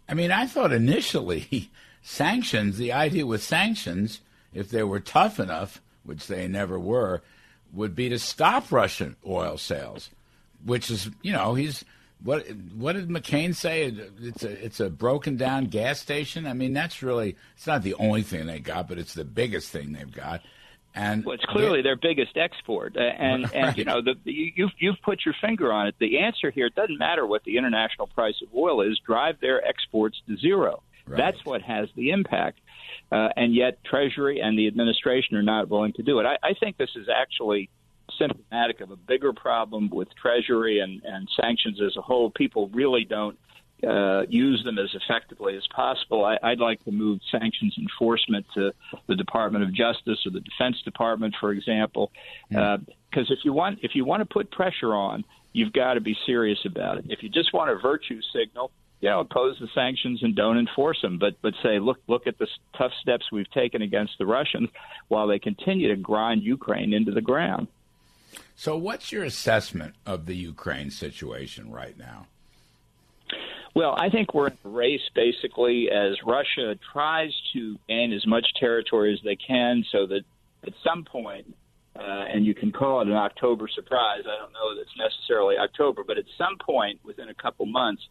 I 0.08 0.14
mean, 0.14 0.32
I 0.32 0.46
thought 0.46 0.72
initially 0.72 1.70
sanctions, 2.02 2.78
the 2.78 2.92
idea 2.92 3.26
with 3.26 3.42
sanctions, 3.42 4.20
if 4.54 4.70
they 4.70 4.82
were 4.82 5.00
tough 5.00 5.38
enough, 5.38 5.80
which 6.04 6.26
they 6.26 6.48
never 6.48 6.78
were, 6.78 7.22
would 7.72 7.94
be 7.94 8.08
to 8.08 8.18
stop 8.18 8.72
Russian 8.72 9.16
oil 9.26 9.58
sales, 9.58 10.10
which 10.64 10.90
is, 10.90 11.10
you 11.22 11.32
know, 11.32 11.54
he's 11.54 11.84
what 12.22 12.48
what 12.74 12.94
did 12.94 13.08
McCain 13.08 13.54
say? 13.54 13.84
It's 14.20 14.42
a 14.42 14.64
it's 14.64 14.80
a 14.80 14.90
broken 14.90 15.36
down 15.36 15.66
gas 15.66 16.00
station. 16.00 16.46
I 16.46 16.52
mean, 16.52 16.72
that's 16.72 17.02
really 17.02 17.36
it's 17.56 17.66
not 17.66 17.82
the 17.82 17.94
only 17.94 18.22
thing 18.22 18.46
they 18.46 18.58
got, 18.58 18.88
but 18.88 18.98
it's 18.98 19.14
the 19.14 19.24
biggest 19.24 19.70
thing 19.70 19.92
they've 19.92 20.10
got. 20.10 20.40
And 20.94 21.24
well, 21.24 21.34
it's 21.34 21.44
clearly 21.44 21.82
their 21.82 21.96
biggest 21.96 22.36
export, 22.36 22.96
and 22.98 23.44
right. 23.44 23.54
and 23.54 23.78
you 23.78 23.84
know 23.84 24.02
the, 24.02 24.14
you've 24.24 24.72
you've 24.78 25.00
put 25.04 25.20
your 25.24 25.34
finger 25.40 25.72
on 25.72 25.86
it. 25.86 25.94
The 26.00 26.18
answer 26.18 26.50
here 26.50 26.66
it 26.66 26.74
doesn't 26.74 26.98
matter 26.98 27.24
what 27.24 27.44
the 27.44 27.56
international 27.56 28.08
price 28.08 28.36
of 28.42 28.48
oil 28.54 28.80
is. 28.82 28.98
Drive 29.06 29.40
their 29.40 29.64
exports 29.64 30.20
to 30.28 30.36
zero. 30.36 30.82
Right. 31.06 31.16
That's 31.16 31.44
what 31.44 31.62
has 31.62 31.88
the 31.94 32.10
impact. 32.10 32.58
Uh, 33.10 33.28
and 33.36 33.54
yet, 33.54 33.82
Treasury 33.84 34.40
and 34.40 34.58
the 34.58 34.66
administration 34.66 35.36
are 35.36 35.42
not 35.42 35.68
willing 35.70 35.94
to 35.94 36.02
do 36.02 36.18
it. 36.18 36.26
I, 36.26 36.36
I 36.42 36.54
think 36.54 36.76
this 36.76 36.90
is 36.94 37.08
actually 37.08 37.70
symptomatic 38.18 38.80
of 38.80 38.90
a 38.90 38.96
bigger 38.96 39.32
problem 39.32 39.90
with 39.90 40.08
Treasury 40.20 40.80
and, 40.80 41.02
and 41.04 41.28
sanctions 41.40 41.80
as 41.80 41.96
a 41.96 42.02
whole. 42.02 42.30
People 42.30 42.68
really 42.72 43.04
don't 43.04 43.38
uh, 43.86 44.22
use 44.28 44.62
them 44.64 44.78
as 44.78 44.88
effectively 44.94 45.56
as 45.56 45.66
possible. 45.74 46.24
I, 46.24 46.38
I'd 46.42 46.58
like 46.58 46.84
to 46.84 46.90
move 46.90 47.20
sanctions 47.30 47.76
enforcement 47.78 48.44
to 48.54 48.72
the 49.06 49.14
Department 49.14 49.64
of 49.64 49.72
Justice 49.72 50.18
or 50.26 50.32
the 50.32 50.40
Defense 50.40 50.82
Department, 50.82 51.34
for 51.38 51.52
example, 51.52 52.10
because 52.48 52.80
uh, 53.30 53.34
if 53.34 53.38
you 53.44 53.52
want 53.52 53.78
if 53.82 53.92
you 53.94 54.04
want 54.04 54.20
to 54.20 54.26
put 54.26 54.50
pressure 54.50 54.94
on, 54.94 55.24
you've 55.52 55.72
got 55.72 55.94
to 55.94 56.00
be 56.00 56.16
serious 56.26 56.58
about 56.64 56.98
it. 56.98 57.04
If 57.08 57.22
you 57.22 57.28
just 57.28 57.52
want 57.52 57.70
a 57.70 57.76
virtue 57.76 58.20
signal, 58.32 58.72
you 59.00 59.08
know, 59.10 59.20
impose 59.20 59.56
the 59.60 59.68
sanctions 59.74 60.24
and 60.24 60.34
don't 60.34 60.58
enforce 60.58 61.00
them, 61.00 61.18
but 61.18 61.34
but 61.40 61.54
say, 61.62 61.78
look, 61.78 61.98
look 62.08 62.26
at 62.26 62.38
the 62.38 62.48
tough 62.76 62.92
steps 63.00 63.26
we've 63.30 63.50
taken 63.52 63.82
against 63.82 64.14
the 64.18 64.26
Russians 64.26 64.70
while 65.06 65.28
they 65.28 65.38
continue 65.38 65.88
to 65.88 65.96
grind 65.96 66.42
Ukraine 66.42 66.92
into 66.92 67.12
the 67.12 67.20
ground. 67.20 67.68
So, 68.56 68.76
what's 68.76 69.12
your 69.12 69.24
assessment 69.24 69.94
of 70.06 70.26
the 70.26 70.36
Ukraine 70.36 70.90
situation 70.90 71.70
right 71.70 71.96
now? 71.98 72.26
Well, 73.74 73.94
I 73.96 74.10
think 74.10 74.34
we're 74.34 74.48
in 74.48 74.58
a 74.64 74.68
race 74.68 75.08
basically 75.14 75.88
as 75.90 76.16
Russia 76.26 76.76
tries 76.92 77.32
to 77.52 77.78
gain 77.88 78.12
as 78.12 78.26
much 78.26 78.44
territory 78.58 79.12
as 79.12 79.20
they 79.22 79.36
can 79.36 79.84
so 79.92 80.06
that 80.06 80.22
at 80.66 80.72
some 80.82 81.04
point, 81.04 81.54
uh, 81.94 82.02
and 82.02 82.44
you 82.44 82.54
can 82.54 82.72
call 82.72 83.00
it 83.00 83.06
an 83.06 83.14
October 83.14 83.68
surprise, 83.68 84.22
I 84.26 84.36
don't 84.36 84.52
know 84.52 84.74
that 84.74 84.80
it's 84.80 84.96
necessarily 84.98 85.56
October, 85.58 86.02
but 86.04 86.18
at 86.18 86.24
some 86.36 86.56
point 86.58 86.98
within 87.04 87.28
a 87.28 87.34
couple 87.34 87.66
months, 87.66 88.02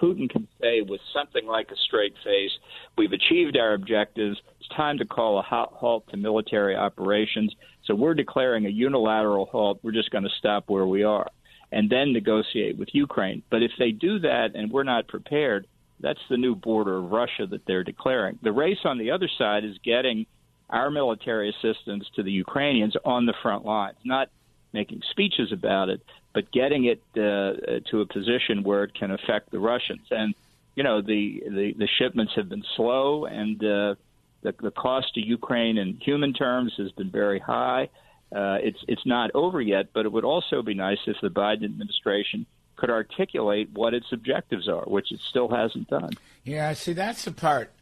Putin 0.00 0.30
can 0.30 0.46
say 0.60 0.82
with 0.82 1.00
something 1.12 1.46
like 1.46 1.70
a 1.70 1.76
straight 1.76 2.14
face, 2.24 2.52
we've 2.96 3.12
achieved 3.12 3.56
our 3.56 3.74
objectives. 3.74 4.40
Time 4.76 4.98
to 4.98 5.04
call 5.04 5.38
a 5.38 5.42
hot 5.42 5.72
halt 5.72 6.08
to 6.10 6.16
military 6.16 6.76
operations. 6.76 7.54
So 7.84 7.94
we're 7.94 8.14
declaring 8.14 8.66
a 8.66 8.70
unilateral 8.70 9.46
halt. 9.46 9.80
We're 9.82 9.92
just 9.92 10.10
going 10.10 10.24
to 10.24 10.30
stop 10.38 10.64
where 10.68 10.86
we 10.86 11.04
are 11.04 11.28
and 11.70 11.90
then 11.90 12.12
negotiate 12.12 12.78
with 12.78 12.88
Ukraine. 12.92 13.42
But 13.50 13.62
if 13.62 13.72
they 13.78 13.90
do 13.90 14.18
that 14.20 14.54
and 14.54 14.70
we're 14.70 14.84
not 14.84 15.08
prepared, 15.08 15.66
that's 16.00 16.20
the 16.30 16.36
new 16.36 16.54
border 16.54 16.98
of 16.98 17.10
Russia 17.10 17.46
that 17.46 17.66
they're 17.66 17.84
declaring. 17.84 18.38
The 18.42 18.52
race 18.52 18.78
on 18.84 18.98
the 18.98 19.10
other 19.10 19.28
side 19.38 19.64
is 19.64 19.76
getting 19.84 20.26
our 20.70 20.90
military 20.90 21.50
assistance 21.50 22.06
to 22.14 22.22
the 22.22 22.30
Ukrainians 22.30 22.94
on 23.04 23.26
the 23.26 23.34
front 23.42 23.64
lines, 23.64 23.96
not 24.04 24.28
making 24.72 25.02
speeches 25.10 25.50
about 25.52 25.88
it, 25.88 26.00
but 26.34 26.50
getting 26.52 26.84
it 26.84 27.02
uh, 27.16 27.80
to 27.90 28.00
a 28.00 28.06
position 28.06 28.62
where 28.62 28.84
it 28.84 28.94
can 28.94 29.10
affect 29.10 29.50
the 29.50 29.58
Russians. 29.58 30.06
And 30.10 30.34
you 30.76 30.84
know 30.84 31.00
the 31.00 31.42
the, 31.44 31.74
the 31.76 31.88
shipments 31.98 32.34
have 32.36 32.48
been 32.48 32.64
slow, 32.76 33.24
and 33.24 33.64
uh, 33.64 33.94
the 34.42 34.54
the 34.60 34.70
cost 34.70 35.14
to 35.14 35.20
Ukraine 35.20 35.78
in 35.78 35.98
human 36.00 36.32
terms 36.32 36.74
has 36.78 36.92
been 36.92 37.10
very 37.10 37.38
high. 37.38 37.88
Uh, 38.34 38.58
it's 38.60 38.78
it's 38.86 39.06
not 39.06 39.30
over 39.34 39.60
yet, 39.60 39.88
but 39.92 40.04
it 40.06 40.12
would 40.12 40.24
also 40.24 40.62
be 40.62 40.74
nice 40.74 40.98
if 41.06 41.16
the 41.22 41.30
Biden 41.30 41.64
administration 41.64 42.46
could 42.76 42.90
articulate 42.90 43.70
what 43.72 43.94
its 43.94 44.06
objectives 44.12 44.68
are, 44.68 44.84
which 44.84 45.10
it 45.12 45.20
still 45.20 45.48
hasn't 45.48 45.88
done. 45.88 46.10
Yeah, 46.44 46.72
see, 46.74 46.92
that's 46.92 47.24
the 47.24 47.32
part. 47.32 47.72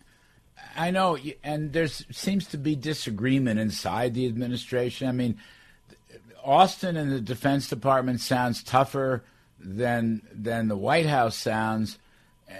I 0.74 0.90
know, 0.90 1.18
and 1.44 1.72
there 1.72 1.86
seems 1.86 2.46
to 2.48 2.58
be 2.58 2.76
disagreement 2.76 3.60
inside 3.60 4.14
the 4.14 4.26
administration. 4.26 5.08
I 5.08 5.12
mean, 5.12 5.36
Austin 6.42 6.96
and 6.96 7.12
the 7.12 7.20
Defense 7.20 7.68
Department 7.68 8.20
sounds 8.20 8.62
tougher 8.62 9.24
than 9.58 10.22
than 10.32 10.68
the 10.68 10.76
White 10.76 11.06
House 11.06 11.36
sounds. 11.36 11.98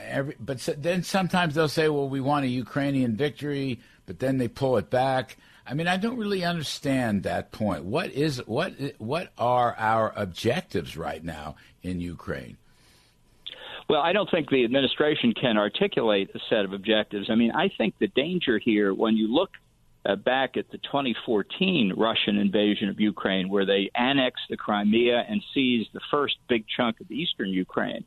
Every, 0.08 0.36
but 0.38 0.58
then 0.78 1.02
sometimes 1.02 1.54
they'll 1.54 1.68
say, 1.68 1.88
"Well, 1.88 2.08
we 2.08 2.20
want 2.20 2.44
a 2.44 2.48
Ukrainian 2.48 3.16
victory," 3.16 3.80
but 4.06 4.18
then 4.18 4.38
they 4.38 4.48
pull 4.48 4.76
it 4.76 4.90
back. 4.90 5.36
I 5.66 5.74
mean, 5.74 5.88
I 5.88 5.96
don't 5.96 6.16
really 6.16 6.44
understand 6.44 7.24
that 7.24 7.50
point. 7.50 7.84
What 7.84 8.12
is 8.12 8.38
what 8.46 8.72
what 8.98 9.32
are 9.36 9.74
our 9.78 10.12
objectives 10.16 10.96
right 10.96 11.22
now 11.24 11.56
in 11.82 12.00
Ukraine? 12.00 12.56
Well, 13.88 14.00
I 14.00 14.12
don't 14.12 14.30
think 14.30 14.50
the 14.50 14.64
administration 14.64 15.32
can 15.32 15.56
articulate 15.56 16.30
a 16.34 16.40
set 16.50 16.64
of 16.64 16.72
objectives. 16.72 17.30
I 17.30 17.36
mean, 17.36 17.52
I 17.52 17.68
think 17.68 17.94
the 17.98 18.08
danger 18.08 18.58
here, 18.58 18.92
when 18.92 19.16
you 19.16 19.32
look 19.32 19.50
uh, 20.06 20.16
back 20.16 20.56
at 20.56 20.70
the 20.70 20.78
2014 20.78 21.94
Russian 21.96 22.38
invasion 22.38 22.88
of 22.88 23.00
Ukraine, 23.00 23.48
where 23.48 23.66
they 23.66 23.90
annexed 23.94 24.44
the 24.48 24.56
Crimea 24.56 25.24
and 25.28 25.42
seized 25.52 25.90
the 25.92 26.00
first 26.10 26.36
big 26.48 26.64
chunk 26.76 27.00
of 27.00 27.10
eastern 27.10 27.48
Ukraine, 27.48 28.04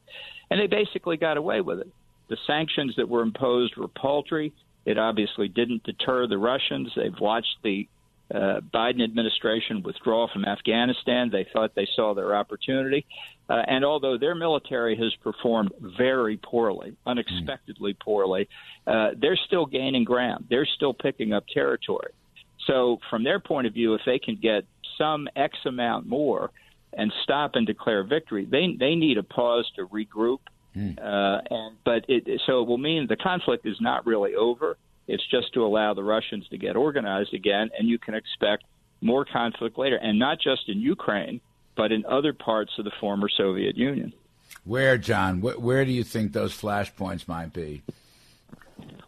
and 0.50 0.60
they 0.60 0.68
basically 0.68 1.18
got 1.18 1.38
away 1.38 1.62
with 1.62 1.80
it. 1.80 1.88
The 2.30 2.38
sanctions 2.48 2.96
that 2.98 3.10
were 3.10 3.22
imposed 3.22 3.76
were 3.76 3.88
paltry. 3.88 4.54
It 4.86 4.98
obviously 4.98 5.48
didn't 5.48 5.84
deter 5.84 6.28
the 6.28 6.38
Russians. 6.38 6.92
They've 6.96 7.20
watched 7.20 7.58
the 7.64 7.88
uh, 8.34 8.62
Biden 8.74 9.04
administration 9.04 9.82
withdraw 9.84 10.28
from 10.32 10.46
Afghanistan. 10.46 11.30
They 11.32 11.48
thought 11.52 11.76
they 11.76 11.88
saw 11.96 12.14
their 12.14 12.36
opportunity. 12.36 13.06
Uh, 13.50 13.64
and 13.68 13.84
although 13.84 14.18
their 14.18 14.36
military 14.36 14.96
has 14.96 15.14
performed 15.24 15.72
very 15.98 16.38
poorly, 16.38 16.96
unexpectedly 17.06 17.96
poorly, 18.00 18.48
uh, 18.86 19.10
they're 19.20 19.40
still 19.48 19.66
gaining 19.66 20.04
ground. 20.04 20.46
They're 20.50 20.68
still 20.76 20.94
picking 20.94 21.34
up 21.34 21.46
territory. 21.52 22.12
So, 22.68 23.00
from 23.10 23.24
their 23.24 23.40
point 23.40 23.66
of 23.66 23.74
view, 23.74 23.96
if 23.96 24.02
they 24.06 24.20
can 24.20 24.36
get 24.36 24.66
some 24.98 25.28
X 25.36 25.58
amount 25.66 26.06
more 26.08 26.52
and 26.94 27.12
stop 27.24 27.56
and 27.56 27.66
declare 27.66 28.04
victory, 28.04 28.46
they 28.46 28.76
they 28.78 28.96
need 28.96 29.18
a 29.18 29.24
pause 29.24 29.70
to 29.78 29.88
regroup 29.88 30.40
Mm. 30.76 31.00
Uh, 31.00 31.42
and 31.50 31.78
but 31.84 32.06
it 32.08 32.42
so 32.46 32.62
it 32.62 32.68
will 32.68 32.78
mean 32.78 33.08
the 33.08 33.16
conflict 33.16 33.66
is 33.66 33.78
not 33.82 34.06
really 34.06 34.36
over. 34.36 34.78
It's 35.08 35.24
just 35.30 35.54
to 35.56 35.66
allow 35.66 35.94
the 35.94 36.04
Russians 36.04 36.48
to 36.50 36.58
get 36.58 36.76
organized 36.76 37.34
again, 37.34 37.70
and 37.78 37.88
you 37.88 37.98
can 37.98 38.14
expect 38.14 38.64
more 39.02 39.26
conflict 39.26 39.78
later, 39.78 39.96
and 39.96 40.20
not 40.20 40.40
just 40.40 40.70
in 40.70 40.80
Ukraine, 40.80 41.42
but 41.80 41.94
in 41.94 42.06
other 42.06 42.34
parts 42.34 42.74
of 42.78 42.84
the 42.84 42.92
former 43.00 43.30
Soviet 43.30 43.78
Union. 43.78 44.12
Where, 44.66 44.98
John? 44.98 45.40
Wh- 45.40 45.64
where 45.64 45.86
do 45.86 45.94
you 45.94 46.04
think 46.04 46.34
those 46.34 46.52
flashpoints 46.52 47.26
might 47.26 47.54
be? 47.54 47.84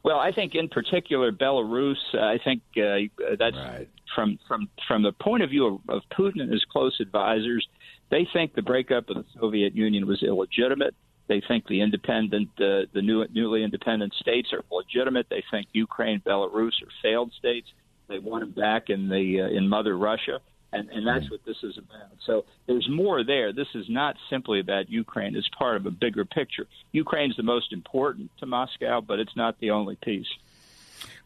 Well, 0.04 0.18
I 0.18 0.32
think 0.32 0.56
in 0.56 0.70
particular 0.70 1.34
Belarus. 1.34 1.98
Uh, 2.14 2.20
I 2.20 2.40
think 2.42 2.62
uh, 2.78 3.36
that's 3.38 3.58
right. 3.58 3.90
from 4.16 4.40
from 4.48 4.70
from 4.88 5.04
the 5.04 5.12
point 5.12 5.44
of 5.44 5.50
view 5.50 5.68
of, 5.68 5.96
of 5.98 6.02
Putin 6.18 6.42
and 6.42 6.50
his 6.50 6.64
close 6.72 6.98
advisors. 7.02 7.68
They 8.10 8.26
think 8.32 8.56
the 8.56 8.62
breakup 8.62 9.10
of 9.10 9.18
the 9.18 9.26
Soviet 9.38 9.76
Union 9.76 10.08
was 10.08 10.24
illegitimate. 10.24 10.96
They 11.28 11.42
think 11.46 11.68
the 11.68 11.82
independent, 11.82 12.50
uh, 12.58 12.88
the 12.94 13.02
new, 13.02 13.26
newly 13.34 13.64
independent 13.64 14.14
states 14.14 14.54
are 14.54 14.64
legitimate. 14.72 15.28
They 15.30 15.44
think 15.52 15.68
Ukraine, 15.74 16.22
Belarus 16.22 16.82
are 16.84 16.92
failed 17.02 17.32
states. 17.38 17.68
They 18.08 18.20
want 18.20 18.44
them 18.44 18.52
back 18.52 18.90
in 18.90 19.08
the 19.08 19.42
uh, 19.42 19.58
in 19.58 19.68
Mother 19.68 19.98
Russia, 19.98 20.40
and 20.74 20.90
and 20.90 21.06
that's 21.06 21.30
what 21.30 21.44
this 21.46 21.58
is 21.64 21.78
about. 21.78 22.12
So 22.26 22.46
there's 22.66 22.88
more 22.90 23.24
there. 23.24 23.54
This 23.54 23.68
is 23.76 23.86
not 23.90 24.16
simply 24.30 24.60
about 24.60 24.90
Ukraine. 24.90 25.36
It's 25.36 25.50
part 25.58 25.76
of 25.76 25.86
a 25.86 25.92
bigger 25.92 26.26
picture. 26.26 26.68
Ukraine's 26.92 27.36
the 27.38 27.44
most 27.44 27.74
important 27.74 28.32
to 28.40 28.46
Moscow, 28.46 29.02
but 29.02 29.20
it's 29.20 29.36
not 29.36 29.60
the 29.60 29.72
only 29.72 29.98
piece. 29.98 30.28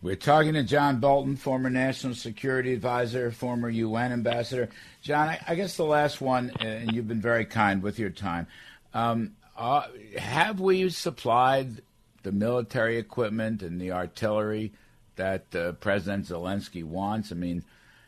We're 0.01 0.15
talking 0.15 0.53
to 0.53 0.63
John 0.63 0.99
Bolton, 0.99 1.36
former 1.36 1.69
national 1.69 2.15
security 2.15 2.73
advisor, 2.73 3.31
former 3.31 3.69
UN 3.69 4.12
ambassador. 4.12 4.69
John, 5.01 5.29
I, 5.29 5.39
I 5.47 5.55
guess 5.55 5.77
the 5.77 5.86
last 5.86 6.21
one, 6.21 6.51
uh, 6.62 6.65
and 6.65 6.91
you've 6.93 7.08
been 7.08 7.21
very 7.21 7.45
kind 7.45 7.81
with 7.81 7.97
your 7.99 8.10
time. 8.10 8.47
Um, 8.93 9.36
uh, 9.58 9.84
have 10.17 10.60
we 10.60 10.89
supplied 10.89 11.81
the 12.23 12.31
military 12.31 12.97
equipment 12.97 13.62
and 13.62 13.79
the 13.79 13.91
artillery 13.91 14.73
that 15.15 15.53
uh, 15.55 15.73
President 15.73 16.27
Zelensky 16.27 16.84
wants? 16.84 17.31
I 17.31 17.36
mean, 17.36 17.63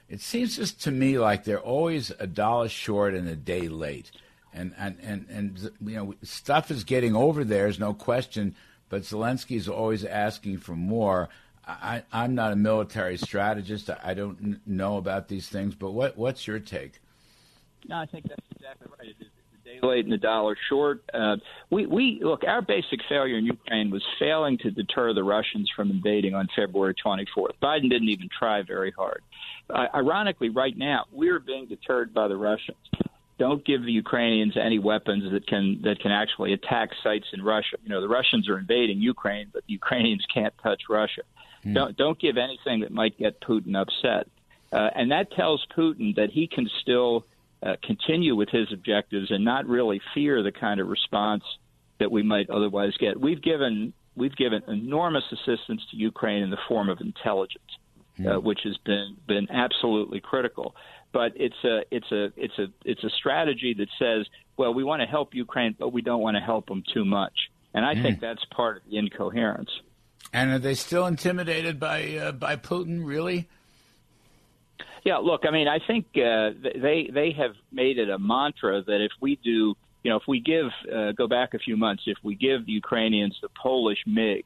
it 0.09 0.21
seems 0.21 0.55
just 0.55 0.81
to 0.83 0.91
me 0.91 1.19
like 1.19 1.43
they're 1.43 1.59
always 1.59 2.11
a 2.19 2.27
dollar 2.27 2.69
short 2.69 3.13
and 3.13 3.27
a 3.27 3.35
day 3.35 3.67
late. 3.67 4.11
And, 4.53 4.73
and, 4.77 4.97
and, 5.03 5.25
and 5.29 5.71
you 5.81 5.95
know, 5.95 6.13
stuff 6.23 6.71
is 6.71 6.83
getting 6.83 7.15
over 7.15 7.43
there, 7.43 7.67
is 7.67 7.79
no 7.79 7.93
question, 7.93 8.55
but 8.89 9.03
Zelensky 9.03 9.57
is 9.57 9.67
always 9.67 10.05
asking 10.05 10.59
for 10.59 10.75
more. 10.75 11.29
I, 11.67 12.03
am 12.13 12.33
not 12.33 12.53
a 12.53 12.55
military 12.55 13.17
strategist. 13.17 13.89
I 14.03 14.13
don't 14.13 14.65
know 14.65 14.97
about 14.97 15.27
these 15.27 15.49
things, 15.49 15.75
but 15.75 15.91
what, 15.91 16.17
what's 16.17 16.47
your 16.47 16.59
take? 16.59 17.01
No, 17.87 17.97
I 17.97 18.05
think 18.05 18.27
that's 18.29 18.45
exactly 18.55 18.87
right. 18.97 19.15
Day 19.81 19.87
late 19.87 20.05
and 20.05 20.13
a 20.13 20.17
dollar 20.17 20.55
short. 20.69 21.03
Uh, 21.13 21.37
we, 21.69 21.85
we 21.85 22.19
look. 22.21 22.43
Our 22.47 22.61
basic 22.61 22.99
failure 23.09 23.37
in 23.37 23.45
Ukraine 23.45 23.91
was 23.91 24.03
failing 24.19 24.57
to 24.59 24.71
deter 24.71 25.13
the 25.13 25.23
Russians 25.23 25.69
from 25.75 25.91
invading 25.91 26.33
on 26.33 26.47
February 26.55 26.95
24th. 27.05 27.53
Biden 27.61 27.89
didn't 27.89 28.09
even 28.09 28.29
try 28.37 28.61
very 28.63 28.91
hard. 28.91 29.21
Uh, 29.69 29.85
ironically, 29.93 30.49
right 30.49 30.77
now 30.77 31.05
we're 31.11 31.39
being 31.39 31.67
deterred 31.67 32.13
by 32.13 32.27
the 32.27 32.37
Russians. 32.37 32.77
Don't 33.37 33.63
give 33.65 33.83
the 33.83 33.91
Ukrainians 33.91 34.57
any 34.57 34.79
weapons 34.79 35.31
that 35.31 35.45
can 35.47 35.81
that 35.83 35.99
can 35.99 36.11
actually 36.11 36.53
attack 36.53 36.89
sites 37.03 37.27
in 37.33 37.43
Russia. 37.43 37.77
You 37.83 37.89
know, 37.89 38.01
the 38.01 38.07
Russians 38.07 38.49
are 38.49 38.57
invading 38.57 38.99
Ukraine, 38.99 39.49
but 39.53 39.63
the 39.67 39.73
Ukrainians 39.73 40.25
can't 40.33 40.53
touch 40.63 40.83
Russia. 40.89 41.21
Mm. 41.63 41.73
Don't 41.75 41.97
don't 41.97 42.19
give 42.19 42.37
anything 42.37 42.81
that 42.81 42.91
might 42.91 43.17
get 43.17 43.39
Putin 43.41 43.75
upset. 43.79 44.27
Uh, 44.71 44.89
and 44.95 45.11
that 45.11 45.31
tells 45.31 45.65
Putin 45.77 46.15
that 46.15 46.31
he 46.31 46.47
can 46.47 46.69
still 46.81 47.25
uh, 47.63 47.75
continue 47.83 48.35
with 48.35 48.49
his 48.49 48.71
objectives 48.71 49.31
and 49.31 49.43
not 49.43 49.65
really 49.67 50.01
fear 50.13 50.43
the 50.43 50.51
kind 50.51 50.79
of 50.79 50.87
response 50.87 51.43
that 51.99 52.11
we 52.11 52.23
might 52.23 52.49
otherwise 52.49 52.93
get. 52.99 53.19
We've 53.19 53.41
given 53.41 53.93
we've 54.15 54.35
given 54.35 54.63
enormous 54.67 55.23
assistance 55.31 55.81
to 55.91 55.97
Ukraine 55.97 56.43
in 56.43 56.49
the 56.49 56.57
form 56.67 56.89
of 56.89 56.99
intelligence, 57.01 57.77
uh, 58.19 58.39
hmm. 58.39 58.45
which 58.45 58.59
has 58.63 58.77
been 58.85 59.17
been 59.27 59.47
absolutely 59.51 60.19
critical. 60.19 60.75
But 61.13 61.33
it's 61.35 61.63
a 61.63 61.81
it's 61.89 62.11
a 62.11 62.31
it's 62.35 62.57
a 62.59 62.67
it's 62.85 63.03
a 63.03 63.09
strategy 63.09 63.75
that 63.77 63.89
says, 63.97 64.27
well, 64.57 64.73
we 64.73 64.83
want 64.83 65.01
to 65.01 65.07
help 65.07 65.33
Ukraine, 65.33 65.75
but 65.77 65.93
we 65.93 66.01
don't 66.01 66.21
want 66.21 66.35
to 66.35 66.41
help 66.41 66.67
them 66.67 66.83
too 66.93 67.05
much. 67.05 67.33
And 67.73 67.85
I 67.85 67.95
mm. 67.95 68.01
think 68.01 68.19
that's 68.19 68.43
part 68.45 68.77
of 68.77 68.83
the 68.89 68.97
incoherence. 68.97 69.69
And 70.33 70.51
are 70.51 70.59
they 70.59 70.73
still 70.73 71.05
intimidated 71.05 71.79
by 71.79 72.17
uh, 72.17 72.31
by 72.33 72.55
Putin? 72.55 73.05
Really? 73.05 73.47
Yeah. 75.07 75.17
Look, 75.19 75.43
I 75.47 75.51
mean, 75.51 75.69
I 75.69 75.79
think 75.79 76.05
uh, 76.17 76.51
they 76.61 77.09
they 77.13 77.31
have 77.37 77.53
made 77.71 77.97
it 77.97 78.09
a 78.09 78.19
mantra 78.19 78.83
that 78.83 79.01
if 79.01 79.11
we 79.21 79.39
do, 79.41 79.73
you 80.03 80.11
know, 80.11 80.17
if 80.17 80.23
we 80.27 80.41
give 80.41 80.65
uh, 80.93 81.13
go 81.13 81.27
back 81.29 81.53
a 81.53 81.59
few 81.59 81.77
months, 81.77 82.03
if 82.07 82.17
we 82.23 82.35
give 82.35 82.65
the 82.65 82.73
Ukrainians 82.73 83.37
the 83.41 83.47
Polish 83.61 83.99
MiGs, 84.05 84.43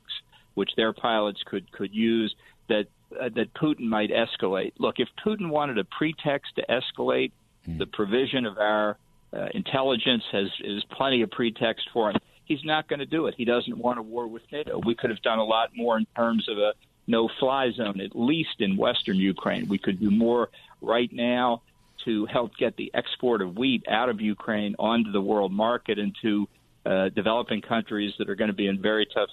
which 0.53 0.69
their 0.77 0.93
pilots 0.93 1.41
could 1.47 1.71
could 1.71 1.91
use, 1.91 2.35
that 2.69 2.85
uh, 3.19 3.29
that 3.35 3.51
Putin 3.55 3.87
might 3.87 4.11
escalate. 4.11 4.73
Look, 4.77 4.95
if 4.99 5.09
Putin 5.25 5.49
wanted 5.49 5.79
a 5.79 5.83
pretext 5.83 6.55
to 6.57 6.63
escalate, 6.69 7.31
mm. 7.67 7.79
the 7.79 7.87
provision 7.87 8.45
of 8.45 8.59
our 8.59 8.97
uh, 9.33 9.47
intelligence 9.55 10.23
has 10.31 10.49
is 10.63 10.83
plenty 10.91 11.23
of 11.23 11.31
pretext 11.31 11.89
for 11.91 12.11
him 12.11 12.17
he's 12.51 12.63
not 12.65 12.87
going 12.89 12.99
to 12.99 13.05
do 13.05 13.27
it. 13.27 13.35
He 13.37 13.45
doesn't 13.45 13.77
want 13.77 13.97
a 13.97 14.01
war 14.01 14.27
with 14.27 14.43
NATO. 14.51 14.81
We 14.85 14.93
could 14.93 15.09
have 15.09 15.21
done 15.21 15.39
a 15.39 15.43
lot 15.43 15.69
more 15.75 15.97
in 15.97 16.05
terms 16.17 16.47
of 16.49 16.57
a 16.57 16.73
no 17.07 17.29
fly 17.39 17.71
zone, 17.71 17.99
at 18.01 18.15
least 18.15 18.59
in 18.59 18.77
western 18.77 19.17
Ukraine. 19.17 19.67
We 19.67 19.77
could 19.77 19.99
do 19.99 20.11
more 20.11 20.49
right 20.81 21.11
now 21.11 21.61
to 22.05 22.25
help 22.25 22.55
get 22.57 22.77
the 22.77 22.91
export 22.93 23.41
of 23.41 23.57
wheat 23.57 23.85
out 23.87 24.09
of 24.09 24.21
Ukraine 24.21 24.75
onto 24.79 25.11
the 25.11 25.21
world 25.21 25.51
market 25.51 25.99
and 25.99 26.15
to 26.21 26.47
uh, 26.85 27.09
developing 27.09 27.61
countries 27.61 28.13
that 28.17 28.29
are 28.29 28.35
going 28.35 28.49
to 28.49 28.55
be 28.55 28.67
in 28.67 28.81
very 28.81 29.05
tough 29.05 29.29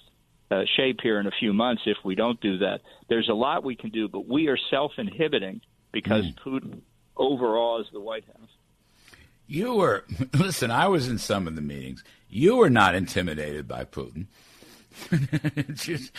uh, 0.50 0.62
shape 0.76 1.00
here 1.02 1.18
in 1.20 1.26
a 1.26 1.30
few 1.30 1.52
months 1.52 1.82
if 1.86 1.96
we 2.04 2.14
don't 2.14 2.40
do 2.40 2.58
that. 2.58 2.80
There's 3.08 3.28
a 3.28 3.34
lot 3.34 3.64
we 3.64 3.76
can 3.76 3.90
do, 3.90 4.08
but 4.08 4.26
we 4.26 4.48
are 4.48 4.58
self 4.70 4.92
inhibiting 4.98 5.60
because 5.92 6.24
mm. 6.26 6.34
Putin 6.44 6.80
overawes 7.16 7.86
the 7.92 8.00
White 8.00 8.24
House. 8.26 8.50
You 9.46 9.74
were, 9.74 10.04
listen, 10.34 10.70
I 10.70 10.88
was 10.88 11.08
in 11.08 11.18
some 11.18 11.46
of 11.46 11.54
the 11.54 11.62
meetings. 11.62 12.04
You 12.28 12.56
were 12.56 12.70
not 12.70 12.94
intimidated 12.94 13.66
by 13.66 13.84
Putin. 13.84 14.26
Just, 15.74 16.12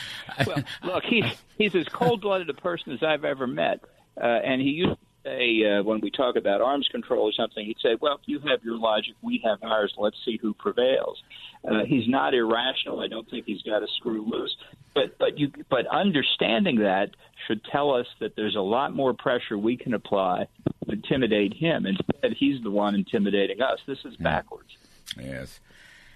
well, 0.45 0.63
look, 0.83 1.03
he's 1.03 1.25
he's 1.57 1.75
as 1.75 1.87
cold 1.89 2.21
blooded 2.21 2.49
a 2.49 2.53
person 2.53 2.93
as 2.93 3.03
I've 3.03 3.25
ever 3.25 3.47
met, 3.47 3.81
uh, 4.21 4.25
and 4.25 4.61
he 4.61 4.69
used 4.69 4.91
to 4.91 4.97
say 5.23 5.63
uh, 5.65 5.83
when 5.83 5.99
we 6.01 6.11
talk 6.11 6.35
about 6.35 6.61
arms 6.61 6.87
control 6.91 7.23
or 7.23 7.31
something, 7.31 7.65
he'd 7.65 7.79
say, 7.81 7.97
"Well, 7.99 8.19
you 8.25 8.39
have 8.39 8.63
your 8.63 8.77
logic, 8.77 9.15
we 9.21 9.41
have 9.43 9.59
ours. 9.63 9.93
Let's 9.97 10.17
see 10.23 10.37
who 10.41 10.53
prevails." 10.53 11.21
Uh, 11.67 11.83
he's 11.85 12.07
not 12.07 12.33
irrational. 12.33 13.01
I 13.01 13.07
don't 13.07 13.29
think 13.29 13.45
he's 13.45 13.61
got 13.63 13.83
a 13.83 13.87
screw 13.97 14.25
loose. 14.25 14.55
But 14.93 15.17
but 15.17 15.37
you 15.37 15.51
but 15.69 15.85
understanding 15.87 16.79
that 16.79 17.11
should 17.47 17.63
tell 17.65 17.93
us 17.93 18.07
that 18.19 18.35
there's 18.35 18.55
a 18.55 18.61
lot 18.61 18.95
more 18.95 19.13
pressure 19.13 19.57
we 19.57 19.77
can 19.77 19.93
apply 19.93 20.47
to 20.85 20.91
intimidate 20.91 21.53
him. 21.53 21.85
Instead, 21.85 22.33
he's 22.37 22.61
the 22.63 22.71
one 22.71 22.95
intimidating 22.95 23.61
us. 23.61 23.79
This 23.85 23.99
is 24.05 24.15
backwards. 24.17 24.69
Yes. 25.17 25.59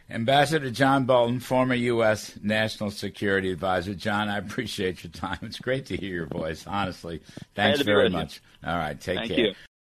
Ambassador 0.10 0.70
John 0.70 1.06
Bolton, 1.06 1.40
former 1.40 1.76
U.S. 1.76 2.38
National 2.42 2.92
Security 2.92 3.52
Advisor. 3.52 3.94
John, 3.94 4.30
I 4.30 4.38
appreciate 4.38 5.04
your 5.04 5.12
time. 5.12 5.40
It's 5.42 5.60
great 5.60 5.86
to 5.88 5.98
hear 5.98 6.14
your 6.14 6.26
voice, 6.28 6.66
honestly. 6.68 7.22
Thanks 7.56 7.82
very 7.82 8.10
much. 8.10 8.42
All 8.66 8.78
right, 8.78 9.00
take 9.00 9.18
Thank 9.18 9.32
care. 9.32 9.40
You. 9.40 9.54